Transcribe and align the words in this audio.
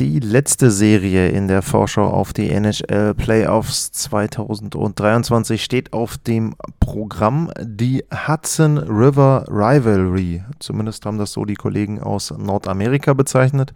Die 0.00 0.20
letzte 0.20 0.70
Serie 0.70 1.28
in 1.28 1.48
der 1.48 1.62
Vorschau 1.62 2.08
auf 2.08 2.32
die 2.32 2.50
NHL 2.50 3.14
Playoffs 3.14 3.92
2023 3.92 5.62
steht 5.62 5.92
auf 5.92 6.16
dem 6.18 6.54
Programm 6.80 7.50
die 7.60 8.04
Hudson 8.26 8.78
River 8.78 9.44
Rivalry. 9.48 10.42
Zumindest 10.58 11.04
haben 11.04 11.18
das 11.18 11.32
so 11.32 11.44
die 11.44 11.54
Kollegen 11.54 12.00
aus 12.00 12.32
Nordamerika 12.36 13.12
bezeichnet. 13.12 13.72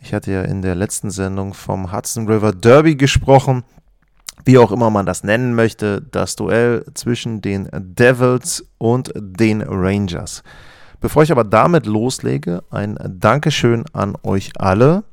Ich 0.00 0.14
hatte 0.14 0.32
ja 0.32 0.42
in 0.42 0.62
der 0.62 0.74
letzten 0.74 1.10
Sendung 1.10 1.54
vom 1.54 1.92
Hudson 1.92 2.26
River 2.26 2.52
Derby 2.52 2.96
gesprochen 2.96 3.64
wie 4.44 4.58
auch 4.58 4.72
immer 4.72 4.90
man 4.90 5.06
das 5.06 5.24
nennen 5.24 5.54
möchte, 5.54 6.02
das 6.02 6.36
Duell 6.36 6.84
zwischen 6.94 7.40
den 7.40 7.68
Devils 7.72 8.66
und 8.78 9.12
den 9.16 9.62
Rangers. 9.62 10.42
Bevor 11.00 11.22
ich 11.22 11.32
aber 11.32 11.44
damit 11.44 11.86
loslege, 11.86 12.62
ein 12.70 12.98
Dankeschön 13.06 13.84
an 13.92 14.16
euch 14.22 14.52
alle. 14.58 15.04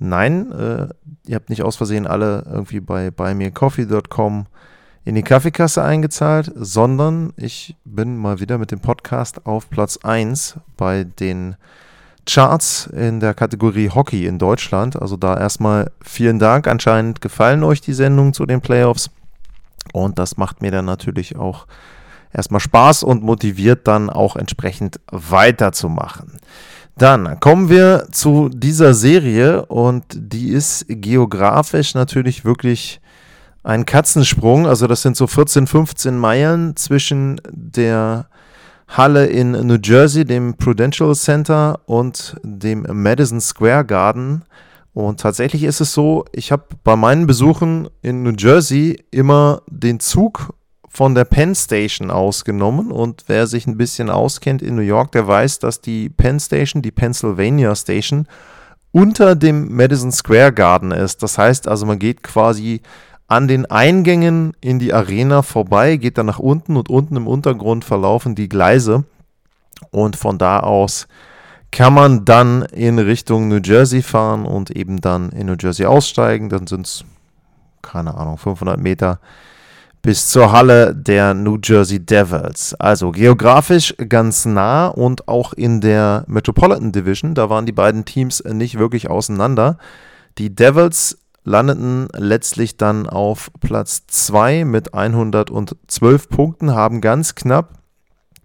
Nein, 0.00 0.50
äh, 0.50 0.88
ihr 1.26 1.36
habt 1.36 1.50
nicht 1.50 1.62
aus 1.62 1.76
Versehen 1.76 2.06
alle 2.06 2.44
irgendwie 2.50 2.80
bei 2.80 3.10
buymeacoffee.com 3.10 4.46
in 5.04 5.14
die 5.14 5.22
Kaffeekasse 5.22 5.82
eingezahlt, 5.84 6.50
sondern 6.54 7.34
ich 7.36 7.76
bin 7.84 8.16
mal 8.16 8.40
wieder 8.40 8.56
mit 8.56 8.70
dem 8.70 8.80
Podcast 8.80 9.46
auf 9.46 9.68
Platz 9.68 9.98
1 10.02 10.56
bei 10.78 11.04
den 11.04 11.56
Charts 12.26 12.86
in 12.86 13.20
der 13.20 13.34
Kategorie 13.34 13.90
Hockey 13.90 14.26
in 14.26 14.38
Deutschland. 14.38 15.00
Also 15.00 15.18
da 15.18 15.36
erstmal 15.36 15.90
vielen 16.00 16.38
Dank. 16.38 16.66
Anscheinend 16.66 17.20
gefallen 17.20 17.62
euch 17.62 17.82
die 17.82 17.92
Sendungen 17.92 18.32
zu 18.32 18.46
den 18.46 18.62
Playoffs. 18.62 19.10
Und 19.92 20.18
das 20.18 20.38
macht 20.38 20.62
mir 20.62 20.70
dann 20.70 20.86
natürlich 20.86 21.36
auch 21.36 21.66
erstmal 22.32 22.60
Spaß 22.60 23.02
und 23.02 23.22
motiviert 23.22 23.86
dann 23.86 24.10
auch 24.10 24.36
entsprechend 24.36 25.00
weiterzumachen. 25.10 26.38
Dann 26.96 27.40
kommen 27.40 27.68
wir 27.68 28.08
zu 28.10 28.50
dieser 28.50 28.94
Serie 28.94 29.64
und 29.66 30.04
die 30.10 30.50
ist 30.50 30.84
geografisch 30.88 31.94
natürlich 31.94 32.44
wirklich 32.44 33.00
ein 33.62 33.86
Katzensprung. 33.86 34.66
Also 34.66 34.86
das 34.86 35.02
sind 35.02 35.16
so 35.16 35.26
14, 35.26 35.66
15 35.66 36.18
Meilen 36.18 36.76
zwischen 36.76 37.40
der 37.50 38.26
Halle 38.88 39.26
in 39.26 39.52
New 39.52 39.78
Jersey, 39.82 40.24
dem 40.24 40.56
Prudential 40.56 41.14
Center 41.14 41.80
und 41.86 42.36
dem 42.42 42.86
Madison 42.90 43.40
Square 43.40 43.84
Garden. 43.84 44.42
Und 44.92 45.20
tatsächlich 45.20 45.62
ist 45.62 45.80
es 45.80 45.94
so, 45.94 46.24
ich 46.32 46.50
habe 46.50 46.64
bei 46.82 46.96
meinen 46.96 47.26
Besuchen 47.26 47.88
in 48.02 48.24
New 48.24 48.34
Jersey 48.36 49.02
immer 49.10 49.62
den 49.68 50.00
Zug 50.00 50.52
von 50.92 51.14
der 51.14 51.24
Penn 51.24 51.54
Station 51.54 52.10
ausgenommen. 52.10 52.90
Und 52.90 53.24
wer 53.28 53.46
sich 53.46 53.66
ein 53.66 53.78
bisschen 53.78 54.10
auskennt 54.10 54.60
in 54.60 54.74
New 54.74 54.82
York, 54.82 55.12
der 55.12 55.26
weiß, 55.26 55.60
dass 55.60 55.80
die 55.80 56.10
Penn 56.10 56.40
Station, 56.40 56.82
die 56.82 56.90
Pennsylvania 56.90 57.74
Station, 57.76 58.26
unter 58.92 59.36
dem 59.36 59.74
Madison 59.74 60.10
Square 60.10 60.52
Garden 60.52 60.90
ist. 60.90 61.22
Das 61.22 61.38
heißt 61.38 61.68
also, 61.68 61.86
man 61.86 62.00
geht 62.00 62.24
quasi 62.24 62.82
an 63.28 63.46
den 63.46 63.66
Eingängen 63.66 64.54
in 64.60 64.80
die 64.80 64.92
Arena 64.92 65.42
vorbei, 65.42 65.96
geht 65.96 66.18
dann 66.18 66.26
nach 66.26 66.40
unten 66.40 66.76
und 66.76 66.90
unten 66.90 67.16
im 67.16 67.28
Untergrund 67.28 67.84
verlaufen 67.84 68.34
die 68.34 68.48
Gleise. 68.48 69.04
Und 69.92 70.16
von 70.16 70.38
da 70.38 70.58
aus 70.58 71.06
kann 71.70 71.94
man 71.94 72.24
dann 72.24 72.62
in 72.62 72.98
Richtung 72.98 73.46
New 73.46 73.60
Jersey 73.62 74.02
fahren 74.02 74.44
und 74.44 74.72
eben 74.72 75.00
dann 75.00 75.30
in 75.30 75.46
New 75.46 75.54
Jersey 75.58 75.86
aussteigen. 75.86 76.48
Dann 76.48 76.66
sind 76.66 76.86
es, 76.86 77.04
keine 77.80 78.16
Ahnung, 78.16 78.38
500 78.38 78.80
Meter 78.80 79.20
bis 80.02 80.28
zur 80.28 80.52
Halle 80.52 80.94
der 80.94 81.34
New 81.34 81.58
Jersey 81.62 82.04
Devils. 82.04 82.74
Also 82.78 83.10
geografisch 83.10 83.94
ganz 84.08 84.46
nah 84.46 84.88
und 84.88 85.28
auch 85.28 85.52
in 85.52 85.80
der 85.80 86.24
Metropolitan 86.26 86.92
Division, 86.92 87.34
da 87.34 87.50
waren 87.50 87.66
die 87.66 87.72
beiden 87.72 88.04
Teams 88.04 88.42
nicht 88.44 88.78
wirklich 88.78 89.10
auseinander. 89.10 89.76
Die 90.38 90.54
Devils 90.54 91.18
landeten 91.44 92.08
letztlich 92.16 92.76
dann 92.76 93.08
auf 93.08 93.50
Platz 93.60 94.06
2 94.06 94.64
mit 94.64 94.94
112 94.94 96.28
Punkten, 96.28 96.74
haben 96.74 97.00
ganz 97.00 97.34
knapp 97.34 97.80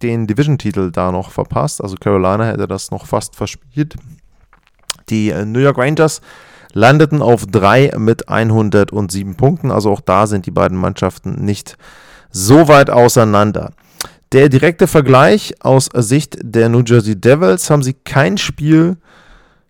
den 0.02 0.28
Division-Titel 0.28 0.92
da 0.92 1.12
noch 1.12 1.32
verpasst. 1.32 1.82
Also 1.82 1.96
Carolina 1.96 2.46
hätte 2.46 2.68
das 2.68 2.92
noch 2.92 3.06
fast 3.06 3.36
verspielt. 3.36 3.96
Die 5.10 5.30
äh, 5.30 5.46
New 5.46 5.60
York 5.60 5.78
Rangers 5.78 6.22
landeten 6.76 7.24
auf 7.24 7.48
3 7.48 7.94
mit 7.98 8.30
107 8.30 9.34
Punkten. 9.36 9.72
Also 9.72 9.90
auch 9.90 10.02
da 10.02 10.28
sind 10.28 10.46
die 10.46 10.52
beiden 10.52 10.78
Mannschaften 10.78 11.44
nicht 11.44 11.78
so 12.30 12.68
weit 12.68 12.92
auseinander. 12.92 13.72
Der 14.32 14.50
direkte 14.50 14.86
Vergleich 14.86 15.56
aus 15.62 15.90
Sicht 15.94 16.38
der 16.42 16.70
New 16.70 16.84
Jersey 16.86 17.20
Devils 17.20 17.70
haben 17.70 17.82
sie 17.82 17.94
kein 17.94 18.38
Spiel 18.38 18.98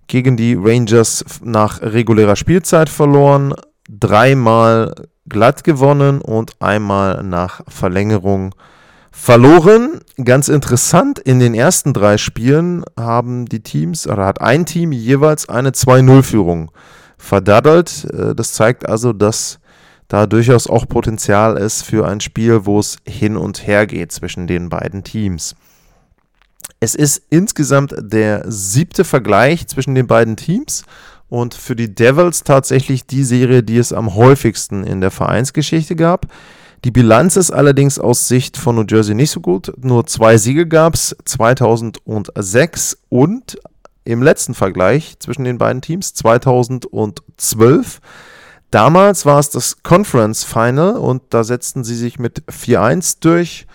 gegen 0.07 0.35
die 0.35 0.55
Rangers 0.59 1.23
nach 1.43 1.81
regulärer 1.81 2.35
Spielzeit 2.35 2.89
verloren, 2.89 3.53
dreimal 3.87 4.93
glatt 5.29 5.63
gewonnen 5.63 6.21
und 6.21 6.59
einmal 6.59 7.23
nach 7.23 7.61
Verlängerung 7.67 8.51
verloren. 8.51 8.74
Ganz 10.23 10.49
interessant, 10.49 11.19
in 11.19 11.39
den 11.39 11.55
ersten 11.55 11.93
drei 11.93 12.17
Spielen 12.17 12.83
haben 12.99 13.45
die 13.47 13.61
Teams 13.61 14.07
oder 14.07 14.25
hat 14.25 14.41
ein 14.41 14.65
Team 14.65 14.91
jeweils 14.91 15.47
eine 15.47 15.71
2-0-Führung 15.71 16.69
verdaddelt. 17.17 18.05
Äh, 18.13 18.35
das 18.35 18.53
zeigt 18.53 18.87
also, 18.87 19.13
dass 19.13 19.59
da 20.09 20.27
durchaus 20.27 20.67
auch 20.67 20.87
Potenzial 20.87 21.57
ist 21.57 21.83
für 21.83 22.05
ein 22.05 22.19
Spiel, 22.19 22.65
wo 22.65 22.77
es 22.77 22.97
hin 23.07 23.37
und 23.37 23.65
her 23.65 23.87
geht 23.87 24.11
zwischen 24.11 24.47
den 24.47 24.69
beiden 24.69 25.03
Teams. 25.03 25.55
Es 26.79 26.93
ist 26.93 27.23
insgesamt 27.29 27.95
der 27.97 28.43
siebte 28.51 29.05
Vergleich 29.05 29.65
zwischen 29.67 29.95
den 29.95 30.07
beiden 30.07 30.35
Teams 30.35 30.83
und 31.29 31.55
für 31.55 31.75
die 31.75 31.95
Devils 31.95 32.43
tatsächlich 32.43 33.07
die 33.07 33.23
Serie, 33.23 33.63
die 33.63 33.77
es 33.77 33.93
am 33.93 34.13
häufigsten 34.13 34.83
in 34.83 35.01
der 35.01 35.11
Vereinsgeschichte 35.11 35.95
gab. 35.95 36.27
Die 36.85 36.91
Bilanz 36.91 37.35
ist 37.35 37.49
allerdings 37.49 37.97
aus 37.97 38.27
Sicht 38.27 38.57
von 38.57 38.75
New 38.75 38.85
Jersey 38.87 39.15
nicht 39.15 39.31
so 39.31 39.41
gut. 39.41 39.73
Nur 39.83 40.05
zwei 40.05 40.37
Siege 40.37 40.67
gab 40.67 40.93
es 40.93 41.15
2006 41.25 42.99
und 43.09 43.57
im 44.03 44.21
letzten 44.21 44.53
Vergleich 44.53 45.17
zwischen 45.17 45.45
den 45.45 45.57
beiden 45.57 45.81
Teams 45.81 46.13
2012. 46.13 48.01
Damals 48.69 49.25
war 49.25 49.39
es 49.39 49.49
das 49.49 49.81
Conference 49.81 50.43
Final 50.43 50.97
und 50.97 51.23
da 51.31 51.43
setzten 51.43 51.83
sie 51.83 51.95
sich 51.95 52.19
mit 52.19 52.43
4-1 52.51 53.17
durch 53.19 53.65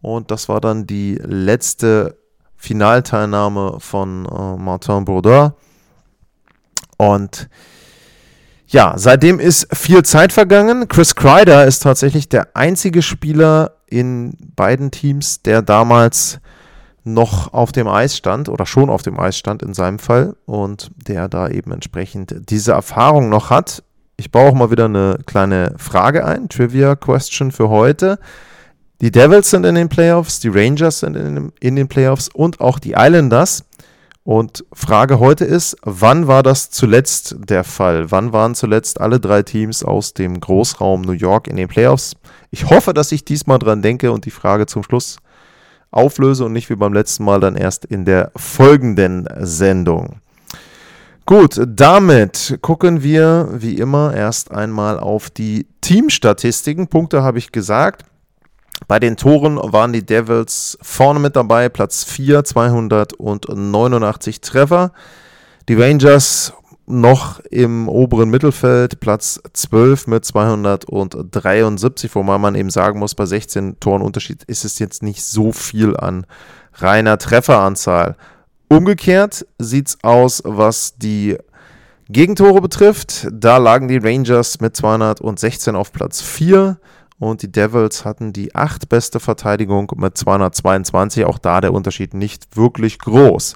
und 0.00 0.30
das 0.30 0.48
war 0.48 0.60
dann 0.60 0.86
die 0.86 1.16
letzte 1.16 2.18
Finalteilnahme 2.54 3.78
von 3.80 4.26
äh, 4.26 4.56
Martin 4.62 5.04
Brodeur. 5.04 5.56
Und 6.98 7.48
ja, 8.70 8.94
seitdem 8.96 9.40
ist 9.40 9.66
viel 9.76 10.04
Zeit 10.04 10.32
vergangen. 10.32 10.86
Chris 10.86 11.16
Kreider 11.16 11.66
ist 11.66 11.82
tatsächlich 11.82 12.28
der 12.28 12.54
einzige 12.54 13.02
Spieler 13.02 13.72
in 13.88 14.36
beiden 14.54 14.92
Teams, 14.92 15.42
der 15.42 15.60
damals 15.60 16.38
noch 17.02 17.52
auf 17.52 17.72
dem 17.72 17.88
Eis 17.88 18.16
stand 18.16 18.48
oder 18.48 18.66
schon 18.66 18.88
auf 18.88 19.02
dem 19.02 19.18
Eis 19.18 19.36
stand 19.36 19.62
in 19.62 19.74
seinem 19.74 19.98
Fall 19.98 20.36
und 20.46 20.90
der 21.08 21.28
da 21.28 21.48
eben 21.48 21.72
entsprechend 21.72 22.48
diese 22.48 22.72
Erfahrung 22.72 23.28
noch 23.28 23.50
hat. 23.50 23.82
Ich 24.16 24.30
baue 24.30 24.50
auch 24.50 24.54
mal 24.54 24.70
wieder 24.70 24.84
eine 24.84 25.18
kleine 25.26 25.74
Frage 25.76 26.24
ein, 26.24 26.48
Trivia 26.48 26.94
Question 26.94 27.50
für 27.50 27.70
heute. 27.70 28.20
Die 29.00 29.10
Devils 29.10 29.50
sind 29.50 29.64
in 29.64 29.74
den 29.74 29.88
Playoffs, 29.88 30.40
die 30.40 30.48
Rangers 30.48 31.00
sind 31.00 31.16
in, 31.16 31.52
in 31.58 31.74
den 31.74 31.88
Playoffs 31.88 32.28
und 32.28 32.60
auch 32.60 32.78
die 32.78 32.92
Islanders. 32.96 33.64
Und 34.22 34.64
Frage 34.72 35.18
heute 35.18 35.44
ist, 35.44 35.76
wann 35.82 36.26
war 36.26 36.42
das 36.42 36.70
zuletzt 36.70 37.36
der 37.38 37.64
Fall? 37.64 38.10
Wann 38.10 38.32
waren 38.32 38.54
zuletzt 38.54 39.00
alle 39.00 39.18
drei 39.18 39.42
Teams 39.42 39.82
aus 39.82 40.12
dem 40.12 40.40
Großraum 40.40 41.00
New 41.00 41.12
York 41.12 41.48
in 41.48 41.56
den 41.56 41.68
Playoffs? 41.68 42.14
Ich 42.50 42.68
hoffe, 42.68 42.92
dass 42.92 43.12
ich 43.12 43.24
diesmal 43.24 43.58
dran 43.58 43.82
denke 43.82 44.12
und 44.12 44.26
die 44.26 44.30
Frage 44.30 44.66
zum 44.66 44.82
Schluss 44.82 45.18
auflöse 45.90 46.44
und 46.44 46.52
nicht 46.52 46.68
wie 46.70 46.76
beim 46.76 46.92
letzten 46.92 47.24
Mal 47.24 47.40
dann 47.40 47.56
erst 47.56 47.84
in 47.84 48.04
der 48.04 48.30
folgenden 48.36 49.26
Sendung. 49.38 50.20
Gut, 51.26 51.60
damit 51.66 52.58
gucken 52.60 53.02
wir 53.02 53.48
wie 53.52 53.74
immer 53.74 54.14
erst 54.14 54.50
einmal 54.50 54.98
auf 54.98 55.30
die 55.30 55.66
Teamstatistiken. 55.80 56.88
Punkte 56.88 57.22
habe 57.22 57.38
ich 57.38 57.52
gesagt. 57.52 58.04
Bei 58.88 58.98
den 58.98 59.16
Toren 59.16 59.56
waren 59.56 59.92
die 59.92 60.04
Devils 60.04 60.78
vorne 60.82 61.20
mit 61.20 61.36
dabei, 61.36 61.68
Platz 61.68 62.04
4, 62.04 62.44
289 62.44 64.40
Treffer. 64.40 64.92
Die 65.68 65.74
Rangers 65.74 66.52
noch 66.90 67.40
im 67.50 67.88
oberen 67.88 68.30
Mittelfeld, 68.30 69.00
Platz 69.00 69.40
12 69.52 70.08
mit 70.08 70.24
273, 70.24 72.14
wobei 72.14 72.38
man 72.38 72.54
eben 72.54 72.70
sagen 72.70 72.98
muss, 72.98 73.14
bei 73.14 73.26
16 73.26 73.78
Toren 73.80 74.02
Unterschied 74.02 74.42
ist 74.44 74.64
es 74.64 74.78
jetzt 74.78 75.02
nicht 75.02 75.22
so 75.22 75.52
viel 75.52 75.96
an 75.96 76.26
reiner 76.74 77.18
Trefferanzahl. 77.18 78.16
Umgekehrt 78.68 79.46
sieht 79.58 79.88
es 79.88 79.98
aus, 80.02 80.42
was 80.44 80.96
die 80.96 81.36
Gegentore 82.08 82.60
betrifft. 82.60 83.28
Da 83.32 83.56
lagen 83.56 83.88
die 83.88 83.98
Rangers 83.98 84.60
mit 84.60 84.76
216 84.76 85.76
auf 85.76 85.92
Platz 85.92 86.20
4 86.20 86.76
und 87.20 87.42
die 87.42 87.52
Devils 87.52 88.06
hatten 88.06 88.32
die 88.32 88.54
acht 88.54 88.88
beste 88.88 89.20
Verteidigung 89.20 89.92
mit 89.96 90.16
222. 90.16 91.26
Auch 91.26 91.38
da 91.38 91.60
der 91.60 91.74
Unterschied 91.74 92.14
nicht 92.14 92.56
wirklich 92.56 92.98
groß. 92.98 93.54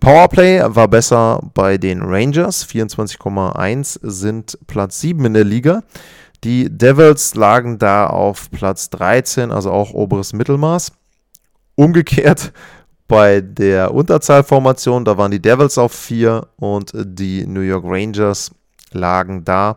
Powerplay 0.00 0.62
war 0.64 0.88
besser 0.88 1.40
bei 1.52 1.76
den 1.76 2.00
Rangers. 2.02 2.66
24,1 2.66 3.98
sind 4.02 4.58
Platz 4.66 5.00
7 5.00 5.26
in 5.26 5.34
der 5.34 5.44
Liga. 5.44 5.82
Die 6.42 6.70
Devils 6.70 7.34
lagen 7.34 7.78
da 7.78 8.06
auf 8.06 8.50
Platz 8.50 8.88
13, 8.90 9.52
also 9.52 9.70
auch 9.70 9.92
oberes 9.92 10.32
Mittelmaß. 10.32 10.92
Umgekehrt 11.74 12.52
bei 13.08 13.42
der 13.42 13.92
Unterzahlformation, 13.92 15.04
da 15.04 15.18
waren 15.18 15.30
die 15.30 15.42
Devils 15.42 15.76
auf 15.76 15.92
4 15.92 16.46
und 16.56 16.92
die 16.94 17.46
New 17.46 17.60
York 17.60 17.84
Rangers 17.86 18.52
lagen 18.90 19.44
da 19.44 19.76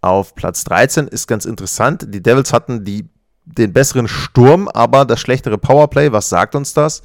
auf 0.00 0.34
Platz 0.34 0.64
13. 0.64 1.08
Ist 1.08 1.26
ganz 1.26 1.44
interessant. 1.44 2.06
Die 2.08 2.22
Devils 2.22 2.52
hatten 2.52 2.84
die, 2.84 3.08
den 3.44 3.72
besseren 3.72 4.08
Sturm, 4.08 4.68
aber 4.68 5.04
das 5.04 5.20
schlechtere 5.20 5.58
Powerplay. 5.58 6.12
Was 6.12 6.28
sagt 6.28 6.54
uns 6.54 6.72
das? 6.72 7.02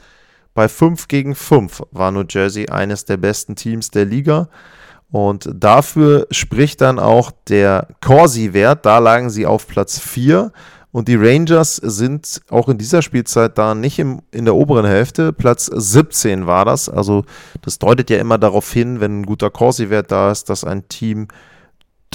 Bei 0.54 0.70
5 0.70 1.08
gegen 1.08 1.36
5 1.36 1.84
war 1.92 2.12
New 2.12 2.24
Jersey 2.30 2.70
eines 2.70 3.06
der 3.06 3.18
besten 3.18 3.56
Teams 3.56 3.92
der 3.92 4.06
Liga. 4.06 4.50
Und 5.12 5.50
dafür 5.54 6.28
spricht 6.32 6.82
dann 6.82 7.00
auch 7.00 7.32
der 7.48 7.88
Corsi-Wert. 8.02 8.86
Da 8.86 9.00
lagen 9.00 9.30
sie 9.30 9.46
auf 9.46 9.68
Platz 9.68 10.00
4. 10.00 10.52
Und 10.92 11.10
die 11.10 11.16
Rangers 11.16 11.76
sind 11.76 12.42
auch 12.50 12.70
in 12.70 12.78
dieser 12.78 13.02
Spielzeit 13.02 13.58
da 13.58 13.76
nicht 13.76 14.00
im, 14.00 14.22
in 14.32 14.46
der 14.46 14.56
oberen 14.56 14.86
Hälfte. 14.86 15.34
Platz 15.34 15.66
17 15.66 16.48
war 16.48 16.64
das. 16.64 16.88
Also 16.88 17.26
das 17.62 17.80
deutet 17.80 18.10
ja 18.10 18.18
immer 18.18 18.38
darauf 18.38 18.72
hin, 18.72 19.02
wenn 19.02 19.20
ein 19.20 19.26
guter 19.26 19.50
Corsi-Wert 19.50 20.10
da 20.10 20.32
ist, 20.32 20.50
dass 20.50 20.64
ein 20.64 20.88
Team 20.88 21.28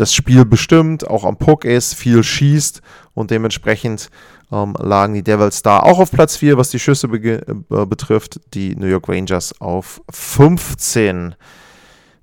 das 0.00 0.14
Spiel 0.14 0.44
bestimmt, 0.44 1.06
auch 1.06 1.24
am 1.24 1.36
Puck 1.36 1.64
ist, 1.64 1.94
viel 1.94 2.22
schießt 2.22 2.80
und 3.14 3.30
dementsprechend 3.30 4.10
ähm, 4.50 4.74
lagen 4.78 5.14
die 5.14 5.22
Devils 5.22 5.62
da 5.62 5.80
auch 5.80 5.98
auf 5.98 6.10
Platz 6.10 6.36
4, 6.36 6.56
was 6.56 6.70
die 6.70 6.78
Schüsse 6.78 7.08
be 7.08 7.18
äh, 7.20 7.86
betrifft, 7.86 8.40
die 8.54 8.74
New 8.74 8.86
York 8.86 9.08
Rangers 9.08 9.60
auf 9.60 10.00
15. 10.10 11.34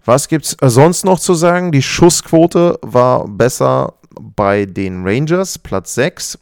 Was 0.05 0.27
gibt 0.27 0.45
es 0.45 0.57
sonst 0.73 1.05
noch 1.05 1.19
zu 1.19 1.33
sagen? 1.33 1.71
Die 1.71 1.81
Schussquote 1.81 2.79
war 2.81 3.27
besser 3.27 3.93
bei 4.19 4.65
den 4.65 5.05
Rangers, 5.05 5.59
Platz 5.59 5.93
6. 5.95 6.39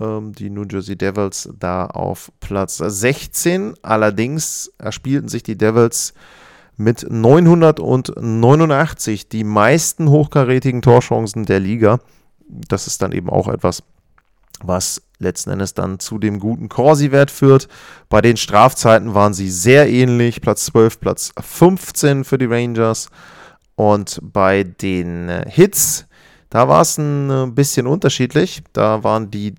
Ähm, 0.00 0.32
die 0.32 0.50
New 0.50 0.64
Jersey 0.70 0.96
Devils 0.96 1.48
da 1.58 1.86
auf 1.86 2.32
Platz 2.40 2.78
16. 2.78 3.74
Allerdings 3.82 4.72
erspielten 4.78 5.28
sich 5.28 5.42
die 5.42 5.56
Devils 5.56 6.14
mit 6.80 7.06
989 7.10 9.28
die 9.28 9.44
meisten 9.44 10.08
hochkarätigen 10.08 10.80
Torchancen 10.80 11.44
der 11.44 11.60
Liga. 11.60 12.00
Das 12.48 12.86
ist 12.86 13.02
dann 13.02 13.12
eben 13.12 13.28
auch 13.28 13.48
etwas, 13.48 13.82
was 14.62 15.02
letzten 15.18 15.50
Endes 15.50 15.74
dann 15.74 15.98
zu 15.98 16.18
dem 16.18 16.40
guten 16.40 16.70
Corsi-Wert 16.70 17.30
führt. 17.30 17.68
Bei 18.08 18.22
den 18.22 18.38
Strafzeiten 18.38 19.14
waren 19.14 19.34
sie 19.34 19.50
sehr 19.50 19.90
ähnlich. 19.90 20.40
Platz 20.40 20.64
12, 20.66 21.00
Platz 21.00 21.32
15 21.38 22.24
für 22.24 22.38
die 22.38 22.46
Rangers. 22.46 23.10
Und 23.74 24.18
bei 24.22 24.64
den 24.64 25.28
äh, 25.28 25.44
Hits, 25.48 26.06
da 26.48 26.66
war 26.68 26.80
es 26.80 26.96
ein 26.96 27.30
äh, 27.30 27.46
bisschen 27.50 27.86
unterschiedlich. 27.86 28.62
Da 28.72 29.04
waren 29.04 29.30
die 29.30 29.54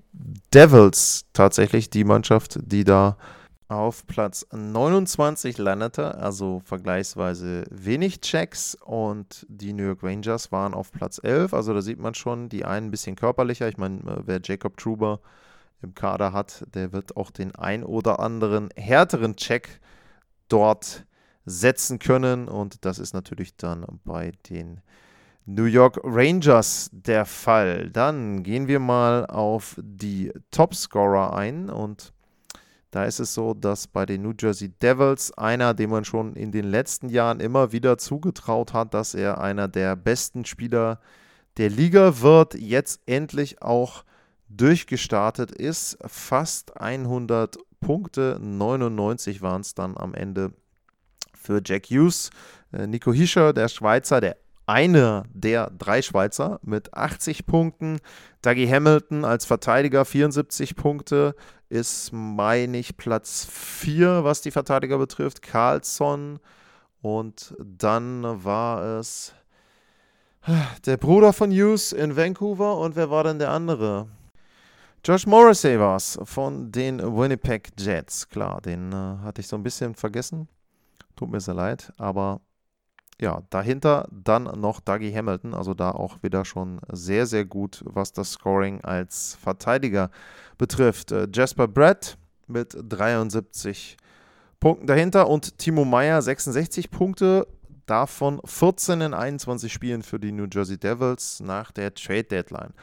Devils 0.52 1.26
tatsächlich 1.32 1.88
die 1.88 2.02
Mannschaft, 2.02 2.58
die 2.64 2.82
da 2.82 3.16
auf 3.72 4.06
Platz 4.06 4.46
29 4.52 5.58
landete, 5.58 6.16
also 6.16 6.60
vergleichsweise 6.64 7.64
wenig 7.70 8.20
Checks. 8.20 8.76
Und 8.84 9.46
die 9.48 9.72
New 9.72 9.84
York 9.84 10.02
Rangers 10.02 10.52
waren 10.52 10.74
auf 10.74 10.92
Platz 10.92 11.20
11, 11.22 11.54
also 11.54 11.74
da 11.74 11.82
sieht 11.82 11.98
man 11.98 12.14
schon, 12.14 12.48
die 12.48 12.64
einen 12.64 12.88
ein 12.88 12.90
bisschen 12.90 13.16
körperlicher, 13.16 13.68
ich 13.68 13.78
meine, 13.78 13.98
äh, 14.00 14.22
wer 14.26 14.40
Jacob 14.42 14.76
Truber 14.76 15.20
im 15.82 15.94
Kader 15.94 16.32
hat, 16.32 16.64
der 16.74 16.92
wird 16.92 17.16
auch 17.16 17.30
den 17.30 17.54
ein 17.54 17.84
oder 17.84 18.20
anderen 18.20 18.70
härteren 18.76 19.36
Check 19.36 19.80
dort 20.48 21.04
setzen 21.44 21.98
können. 21.98 22.48
Und 22.48 22.84
das 22.84 22.98
ist 22.98 23.14
natürlich 23.14 23.56
dann 23.56 23.84
bei 24.04 24.32
den 24.48 24.80
New 25.44 25.64
York 25.64 26.00
Rangers 26.04 26.88
der 26.92 27.26
Fall. 27.26 27.90
Dann 27.90 28.42
gehen 28.42 28.68
wir 28.68 28.78
mal 28.78 29.26
auf 29.26 29.76
die 29.82 30.32
Topscorer 30.50 31.34
ein. 31.34 31.68
Und 31.68 32.12
da 32.92 33.06
ist 33.06 33.20
es 33.20 33.32
so, 33.32 33.54
dass 33.54 33.86
bei 33.86 34.04
den 34.04 34.20
New 34.20 34.34
Jersey 34.38 34.68
Devils 34.68 35.32
einer, 35.32 35.72
dem 35.72 35.90
man 35.90 36.04
schon 36.04 36.36
in 36.36 36.52
den 36.52 36.66
letzten 36.66 37.08
Jahren 37.08 37.40
immer 37.40 37.72
wieder 37.72 37.96
zugetraut 37.96 38.74
hat, 38.74 38.92
dass 38.92 39.14
er 39.14 39.40
einer 39.40 39.66
der 39.66 39.96
besten 39.96 40.44
Spieler 40.44 41.00
der 41.56 41.70
Liga 41.70 42.20
wird, 42.20 42.54
jetzt 42.54 43.00
endlich 43.06 43.62
auch 43.62 44.04
durchgestartet 44.50 45.50
ist. 45.52 45.96
Fast 46.06 46.78
100 46.78 47.56
Punkte, 47.80 48.38
99 48.38 49.40
waren 49.40 49.62
es 49.62 49.74
dann 49.74 49.96
am 49.96 50.12
Ende 50.12 50.52
für 51.34 51.62
Jack 51.64 51.86
Hughes. 51.86 52.28
Äh, 52.72 52.86
Nico 52.86 53.10
Hischer, 53.10 53.54
der 53.54 53.68
Schweizer, 53.68 54.20
der 54.20 54.36
einer 54.66 55.24
der 55.32 55.70
drei 55.70 56.02
Schweizer 56.02 56.60
mit 56.62 56.94
80 56.94 57.46
Punkten. 57.46 58.00
Dougie 58.42 58.68
Hamilton 58.68 59.24
als 59.24 59.44
Verteidiger 59.44 60.04
74 60.04 60.76
Punkte 60.76 61.34
ist, 61.68 62.12
meine 62.12 62.78
ich, 62.78 62.96
Platz 62.96 63.46
4, 63.50 64.24
was 64.24 64.42
die 64.42 64.50
Verteidiger 64.50 64.98
betrifft. 64.98 65.42
Carlson 65.42 66.38
und 67.00 67.54
dann 67.58 68.44
war 68.44 68.98
es 68.98 69.34
der 70.86 70.96
Bruder 70.96 71.32
von 71.32 71.50
Hughes 71.50 71.92
in 71.92 72.16
Vancouver 72.16 72.76
und 72.78 72.96
wer 72.96 73.10
war 73.10 73.24
denn 73.24 73.38
der 73.38 73.50
andere? 73.50 74.08
Josh 75.04 75.26
Morrissey 75.26 75.80
war 75.80 75.96
es 75.96 76.16
von 76.22 76.70
den 76.70 77.00
Winnipeg 77.00 77.70
Jets. 77.76 78.28
Klar, 78.28 78.60
den 78.60 78.92
äh, 78.92 79.18
hatte 79.24 79.40
ich 79.40 79.48
so 79.48 79.56
ein 79.56 79.62
bisschen 79.64 79.96
vergessen. 79.96 80.48
Tut 81.16 81.30
mir 81.30 81.40
sehr 81.40 81.54
leid, 81.54 81.92
aber 81.98 82.40
ja, 83.22 83.42
dahinter 83.50 84.08
dann 84.10 84.44
noch 84.60 84.80
Dougie 84.80 85.14
Hamilton, 85.14 85.54
also 85.54 85.74
da 85.74 85.92
auch 85.92 86.22
wieder 86.24 86.44
schon 86.44 86.80
sehr, 86.90 87.26
sehr 87.26 87.44
gut, 87.44 87.82
was 87.86 88.12
das 88.12 88.32
Scoring 88.32 88.80
als 88.82 89.38
Verteidiger 89.40 90.10
betrifft. 90.58 91.12
Äh, 91.12 91.28
Jasper 91.32 91.68
Brett 91.68 92.18
mit 92.48 92.76
73 92.76 93.96
Punkten 94.58 94.88
dahinter 94.88 95.28
und 95.28 95.56
Timo 95.58 95.84
Meyer 95.84 96.20
66 96.20 96.90
Punkte, 96.90 97.46
davon 97.86 98.40
14 98.44 99.00
in 99.00 99.14
21 99.14 99.72
Spielen 99.72 100.02
für 100.02 100.18
die 100.18 100.32
New 100.32 100.46
Jersey 100.52 100.76
Devils 100.76 101.38
nach 101.40 101.70
der 101.70 101.94
Trade 101.94 102.24
Deadline. 102.24 102.74